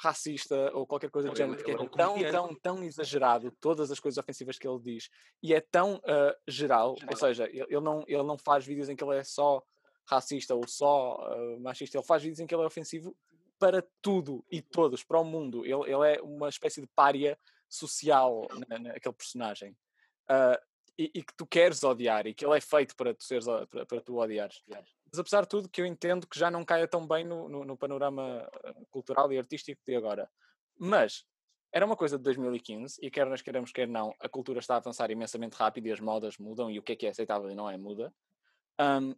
racista 0.00 0.70
ou 0.74 0.86
qualquer 0.86 1.10
coisa 1.10 1.28
do 1.28 1.36
género, 1.36 1.56
porque 1.56 1.72
é 1.72 1.76
tão, 1.76 2.18
tão, 2.30 2.54
tão 2.54 2.84
exagerado 2.84 3.50
todas 3.60 3.90
as 3.90 3.98
coisas 3.98 4.18
ofensivas 4.18 4.58
que 4.58 4.66
ele 4.66 4.78
diz 4.78 5.10
e 5.42 5.52
é 5.52 5.60
tão 5.60 6.00
ah, 6.06 6.36
geral, 6.46 6.96
ou 7.10 7.16
seja, 7.16 7.46
ele, 7.46 7.66
ele 7.68 7.80
não, 7.80 8.04
ele 8.06 8.22
não 8.22 8.38
faz 8.38 8.64
vídeos 8.64 8.88
em 8.88 8.94
que 8.94 9.02
ele 9.02 9.16
é 9.16 9.24
só 9.24 9.62
racista 10.08 10.54
ou 10.54 10.66
só 10.66 11.16
uh, 11.16 11.60
machista. 11.60 11.98
Ele 11.98 12.06
faz 12.06 12.22
vídeos 12.22 12.40
em 12.40 12.46
que 12.46 12.54
ele 12.54 12.62
é 12.62 12.66
ofensivo 12.66 13.14
para 13.58 13.84
tudo 14.00 14.44
e 14.50 14.62
todos, 14.62 15.04
para 15.04 15.20
o 15.20 15.24
mundo. 15.24 15.64
Ele, 15.64 15.92
ele 15.92 16.14
é 16.14 16.22
uma 16.22 16.48
espécie 16.48 16.80
de 16.80 16.86
pária 16.86 17.38
social 17.68 18.48
na, 18.68 18.78
naquele 18.78 19.14
personagem. 19.14 19.76
Uh, 20.30 20.58
e, 20.98 21.10
e, 21.14 21.22
que 21.22 21.34
tu 21.36 21.46
queres 21.46 21.84
odiar 21.84 22.26
e 22.26 22.34
que 22.34 22.44
ele 22.44 22.56
é 22.56 22.60
feito 22.60 22.96
para 22.96 23.14
tu, 23.14 23.22
seres, 23.22 23.44
para, 23.70 23.86
para 23.86 24.00
tu 24.00 24.18
odiares. 24.18 24.62
Mas 25.10 25.18
apesar 25.18 25.42
de 25.42 25.48
tudo, 25.48 25.68
que 25.68 25.80
eu 25.80 25.86
entendo 25.86 26.26
que 26.26 26.38
já 26.38 26.50
não 26.50 26.64
caia 26.64 26.86
tão 26.86 27.06
bem 27.06 27.24
no, 27.24 27.48
no, 27.48 27.64
no 27.64 27.76
panorama 27.76 28.48
cultural 28.90 29.32
e 29.32 29.38
artístico 29.38 29.80
de 29.86 29.96
agora. 29.96 30.30
Mas 30.78 31.24
era 31.72 31.84
uma 31.84 31.96
coisa 31.96 32.16
de 32.16 32.24
2015 32.24 32.98
e 33.02 33.10
quer 33.10 33.26
nós 33.26 33.42
queremos, 33.42 33.72
quer 33.72 33.86
não, 33.86 34.14
a 34.20 34.28
cultura 34.28 34.58
está 34.58 34.74
a 34.74 34.76
avançar 34.78 35.10
imensamente 35.10 35.54
rápido 35.54 35.86
e 35.86 35.92
as 35.92 36.00
modas 36.00 36.38
mudam 36.38 36.70
e 36.70 36.78
o 36.78 36.82
que 36.82 36.92
é 36.92 36.96
que 36.96 37.06
é 37.06 37.10
aceitável 37.10 37.50
e 37.50 37.54
não 37.54 37.68
é 37.68 37.76
muda. 37.76 38.12
Um, 38.80 39.14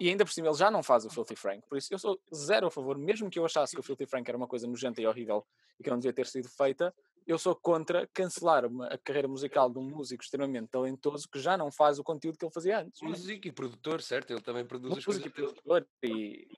e 0.00 0.08
ainda 0.08 0.24
por 0.24 0.32
cima 0.32 0.48
ele 0.48 0.56
já 0.56 0.70
não 0.70 0.82
faz 0.82 1.04
o 1.04 1.10
Filthy 1.10 1.36
Frank, 1.36 1.66
por 1.68 1.78
isso 1.78 1.92
eu 1.92 1.98
sou 1.98 2.20
zero 2.34 2.66
a 2.66 2.70
favor, 2.70 2.98
mesmo 2.98 3.30
que 3.30 3.38
eu 3.38 3.44
achasse 3.44 3.74
que 3.74 3.80
o 3.80 3.82
Filthy 3.82 4.06
Frank 4.06 4.28
era 4.28 4.36
uma 4.36 4.48
coisa 4.48 4.66
nojenta 4.66 5.00
e 5.00 5.06
horrível 5.06 5.46
e 5.78 5.84
que 5.84 5.90
não 5.90 5.98
devia 5.98 6.12
ter 6.12 6.26
sido 6.26 6.48
feita, 6.48 6.94
eu 7.26 7.38
sou 7.38 7.54
contra 7.56 8.06
cancelar 8.08 8.66
uma, 8.66 8.86
a 8.88 8.98
carreira 8.98 9.28
musical 9.28 9.70
de 9.70 9.78
um 9.78 9.88
músico 9.88 10.22
extremamente 10.22 10.68
talentoso 10.68 11.28
que 11.28 11.38
já 11.38 11.56
não 11.56 11.70
faz 11.70 11.98
o 11.98 12.04
conteúdo 12.04 12.38
que 12.38 12.44
ele 12.44 12.52
fazia 12.52 12.80
antes. 12.80 13.00
Músico 13.02 13.48
e 13.48 13.52
produtor, 13.52 14.02
certo? 14.02 14.32
Ele 14.32 14.42
também 14.42 14.64
produz 14.66 14.94
músico 14.94 15.10
as 15.10 15.16
coisas. 15.18 15.26
E 15.26 15.30
produtor 15.30 15.88
e... 16.02 16.48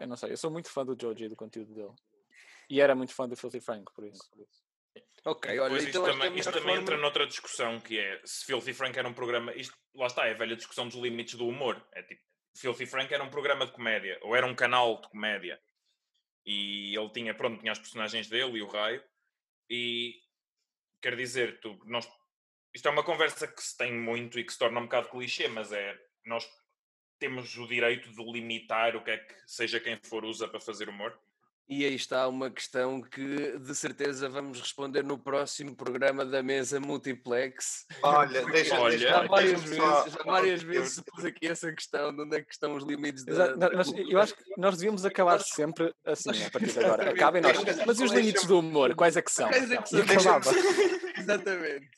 Eu 0.00 0.08
não 0.08 0.16
sei, 0.16 0.32
eu 0.32 0.36
sou 0.36 0.50
muito 0.50 0.70
fã 0.70 0.84
do 0.84 0.96
Joji 1.00 1.26
e 1.26 1.28
do 1.28 1.36
conteúdo 1.36 1.74
dele. 1.74 1.94
E 2.68 2.80
era 2.80 2.94
muito 2.94 3.14
fã 3.14 3.28
do 3.28 3.36
Filthy 3.36 3.60
Frank, 3.60 3.92
por 3.94 4.04
isso. 4.04 4.28
Ok, 5.26 5.58
olha, 5.58 5.70
pois 5.70 5.86
então 5.86 6.06
isto 6.06 6.12
também, 6.12 6.38
isto 6.38 6.52
também 6.52 6.76
entra 6.76 6.96
noutra 6.98 7.26
discussão 7.26 7.80
que 7.80 7.98
é 7.98 8.20
se 8.24 8.44
Filthy 8.44 8.74
Frank 8.74 8.98
era 8.98 9.08
um 9.08 9.14
programa. 9.14 9.54
Isto, 9.54 9.74
lá 9.94 10.06
está, 10.06 10.26
é 10.26 10.32
a 10.32 10.36
velha 10.36 10.56
discussão 10.56 10.86
dos 10.86 10.96
limites 10.96 11.34
do 11.34 11.46
humor. 11.46 11.82
É 11.92 12.02
tipo, 12.02 12.22
Filthy 12.56 12.86
Frank 12.86 13.12
era 13.12 13.22
um 13.22 13.30
programa 13.30 13.66
de 13.66 13.72
comédia, 13.72 14.18
ou 14.22 14.34
era 14.34 14.46
um 14.46 14.54
canal 14.54 15.00
de 15.00 15.08
comédia. 15.08 15.60
E 16.46 16.94
ele 16.96 17.10
tinha, 17.10 17.34
pronto, 17.34 17.58
tinha 17.60 17.72
as 17.72 17.78
personagens 17.78 18.28
dele 18.28 18.58
e 18.58 18.62
o 18.62 18.66
raio. 18.66 19.02
E 19.68 20.20
quer 21.00 21.16
dizer, 21.16 21.60
tu, 21.60 21.78
nós, 21.86 22.08
isto 22.72 22.88
é 22.88 22.90
uma 22.90 23.04
conversa 23.04 23.46
que 23.46 23.62
se 23.62 23.76
tem 23.76 23.92
muito 23.92 24.38
e 24.38 24.44
que 24.44 24.52
se 24.52 24.58
torna 24.58 24.80
um 24.80 24.84
bocado 24.84 25.08
clichê, 25.08 25.48
mas 25.48 25.72
é 25.72 25.98
nós 26.24 26.48
temos 27.18 27.56
o 27.56 27.66
direito 27.66 28.10
de 28.10 28.32
limitar 28.32 28.96
o 28.96 29.04
que 29.04 29.10
é 29.10 29.18
que 29.18 29.34
seja 29.46 29.80
quem 29.80 29.96
for 29.96 30.24
usa 30.24 30.48
para 30.48 30.60
fazer 30.60 30.88
humor. 30.88 31.18
E 31.66 31.82
aí 31.82 31.94
está 31.94 32.28
uma 32.28 32.50
questão 32.50 33.00
que 33.00 33.58
de 33.58 33.74
certeza 33.74 34.28
vamos 34.28 34.60
responder 34.60 35.02
no 35.02 35.18
próximo 35.18 35.74
programa 35.74 36.22
da 36.22 36.42
mesa 36.42 36.78
multiplex. 36.78 37.86
Olha, 38.02 38.44
deixa, 38.52 38.78
Olha, 38.78 38.90
deixa, 38.98 39.08
já 39.08 39.26
várias 39.26 39.62
deixa-me 39.62 39.68
vezes, 39.70 39.84
só- 39.84 40.08
já 40.10 40.22
várias 40.30 40.62
vezes 40.62 40.92
se 40.96 41.02
pôs 41.04 41.24
aqui 41.24 41.46
essa 41.46 41.72
questão 41.72 42.14
de 42.14 42.20
onde 42.22 42.36
é 42.36 42.42
que 42.42 42.52
estão 42.52 42.74
os 42.74 42.84
limites 42.84 43.24
da. 43.24 43.56
Nós- 43.56 43.92
eu 43.96 44.18
acho 44.20 44.34
que 44.34 44.42
nós 44.58 44.76
devíamos 44.76 45.06
acabar 45.06 45.40
sempre 45.40 45.94
assim, 46.04 46.30
a 46.44 46.50
partir 46.50 46.70
de 46.72 46.78
agora. 46.84 47.10
Acabem 47.10 47.40
nós. 47.40 47.56
Mas 47.86 47.98
e 47.98 48.04
os 48.04 48.12
limites 48.12 48.44
do 48.44 48.58
humor? 48.58 48.94
Quais 48.94 49.16
é 49.16 49.22
que 49.22 49.32
são? 49.32 49.48
Quais 49.48 49.70
é 49.70 49.76
que 49.78 49.84
E 49.96 50.20
são? 50.20 50.40
Exatamente. 51.18 51.88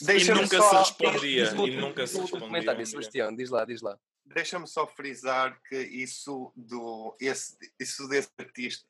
E 0.00 0.04
Deixa-me 0.04 0.42
nunca 0.42 0.56
só- 0.58 0.84
se 0.84 1.02
respondia. 1.02 1.44
E 1.50 1.76
nunca 1.76 2.06
se 2.06 2.20
respondia. 2.20 2.46
comentário, 2.46 2.86
Sebastião, 2.86 3.34
diz 3.34 3.50
lá, 3.50 3.64
diz 3.64 3.82
lá. 3.82 3.98
Deixa-me 4.34 4.66
só 4.66 4.86
frisar 4.86 5.58
que 5.68 5.76
isso 5.76 6.52
do 6.56 7.16
esse, 7.20 7.56
isso 7.80 8.08
desse 8.08 8.30
artista 8.38 8.86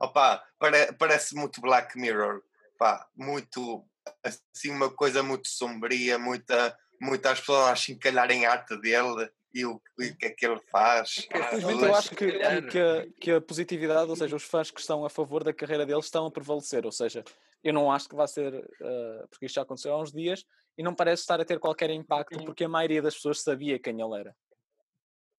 opá, 0.00 0.44
pare- 0.58 0.92
parece 0.92 1.34
muito 1.34 1.60
Black 1.60 1.98
Mirror 1.98 2.42
pá, 2.78 3.06
muito 3.16 3.84
assim 4.22 4.70
uma 4.70 4.90
coisa 4.90 5.22
muito 5.22 5.48
sombria 5.48 6.18
muita, 6.18 6.76
muitas 7.00 7.40
pessoas 7.40 7.68
a 7.68 7.76
chincalharem 7.76 8.44
a 8.44 8.52
arte 8.52 8.76
dele 8.80 9.30
e 9.54 9.64
o, 9.64 9.80
e 10.00 10.08
o 10.08 10.16
que 10.16 10.26
é 10.26 10.30
que 10.30 10.44
ele 10.44 10.60
faz 10.70 11.26
Mas- 11.32 11.62
eu 11.62 11.94
acho 11.94 12.10
que, 12.10 12.16
que, 12.16 12.62
que 12.62 12.78
a, 12.78 13.06
que 13.20 13.30
a 13.30 13.40
positividade, 13.40 14.10
ou 14.10 14.16
seja, 14.16 14.34
os 14.34 14.42
fãs 14.42 14.70
que 14.70 14.80
estão 14.80 15.04
a 15.04 15.10
favor 15.10 15.44
da 15.44 15.52
carreira 15.52 15.86
dele 15.86 16.00
estão 16.00 16.26
a 16.26 16.30
prevalecer. 16.30 16.84
Ou 16.84 16.90
seja, 16.90 17.22
eu 17.62 17.72
não 17.72 17.90
acho 17.90 18.08
que 18.08 18.16
vai 18.16 18.26
ser, 18.26 18.52
uh, 18.52 19.28
porque 19.30 19.46
isto 19.46 19.54
já 19.54 19.62
aconteceu 19.62 19.92
há 19.94 20.02
uns 20.02 20.10
dias 20.12 20.44
e 20.76 20.82
não 20.82 20.92
parece 20.92 21.22
estar 21.22 21.40
a 21.40 21.44
ter 21.44 21.60
qualquer 21.60 21.88
impacto 21.90 22.36
porque 22.44 22.64
a 22.64 22.68
maioria 22.68 23.00
das 23.00 23.14
pessoas 23.14 23.42
sabia 23.42 23.78
quem 23.78 24.00
ele 24.00 24.18
era. 24.18 24.36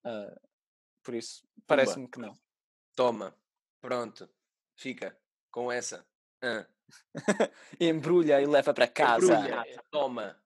Uh, 0.05 0.39
por 1.03 1.13
isso, 1.15 1.47
parece-me 1.65 2.07
que 2.07 2.19
não. 2.19 2.33
Toma, 2.95 3.35
pronto, 3.81 4.29
fica 4.75 5.17
com 5.51 5.71
essa. 5.71 6.05
Ah. 6.41 6.65
Embrulha 7.79 8.41
e 8.41 8.45
leva 8.45 8.73
para 8.73 8.87
casa. 8.87 9.33
Embrulha, 9.33 9.83
Toma. 9.91 10.39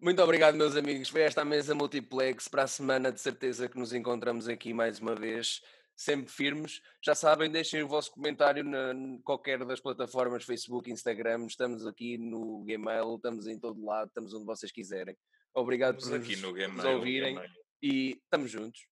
Muito 0.00 0.20
obrigado, 0.20 0.56
meus 0.56 0.74
amigos. 0.74 1.08
Foi 1.08 1.20
esta 1.20 1.42
a 1.42 1.44
mesa 1.44 1.74
multiplex. 1.74 2.48
Para 2.48 2.64
a 2.64 2.66
semana, 2.66 3.12
de 3.12 3.20
certeza 3.20 3.68
que 3.68 3.78
nos 3.78 3.92
encontramos 3.92 4.48
aqui 4.48 4.74
mais 4.74 4.98
uma 4.98 5.14
vez, 5.14 5.62
sempre 5.94 6.32
firmes. 6.32 6.80
Já 7.00 7.14
sabem, 7.14 7.50
deixem 7.50 7.82
o 7.82 7.88
vosso 7.88 8.10
comentário 8.10 8.64
na 8.64 8.92
em 8.92 9.20
qualquer 9.22 9.64
das 9.64 9.80
plataformas, 9.80 10.44
Facebook, 10.44 10.90
Instagram. 10.90 11.46
Estamos 11.46 11.86
aqui 11.86 12.18
no 12.18 12.64
Gmail, 12.64 13.14
estamos 13.14 13.46
em 13.46 13.58
todo 13.58 13.84
lado, 13.84 14.08
estamos 14.08 14.34
onde 14.34 14.44
vocês 14.44 14.72
quiserem. 14.72 15.16
Obrigado 15.54 15.98
Estamos 15.98 16.26
por 16.26 16.32
aqui 16.32 16.40
nos, 16.40 16.52
no 16.52 16.68
nos 16.68 16.82
Gmail. 16.82 16.96
ouvirem 16.96 17.34
Gmail. 17.34 17.62
E 17.82 18.20
estamos 18.24 18.50
juntos. 18.50 18.86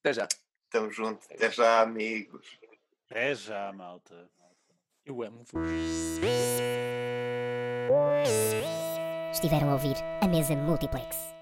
Até 0.00 0.12
já. 0.12 0.28
estamos 0.64 0.94
juntos 0.94 1.26
até 1.30 1.50
já 1.50 1.80
amigos 1.80 2.58
É 3.10 3.34
já, 3.34 3.72
malta. 3.72 4.28
Eu 5.04 5.22
amo-vos. 5.22 5.70
Estiveram 9.32 9.70
a 9.70 9.72
ouvir 9.74 9.94
a 10.20 10.26
mesa 10.26 10.56
multiplex. 10.56 11.35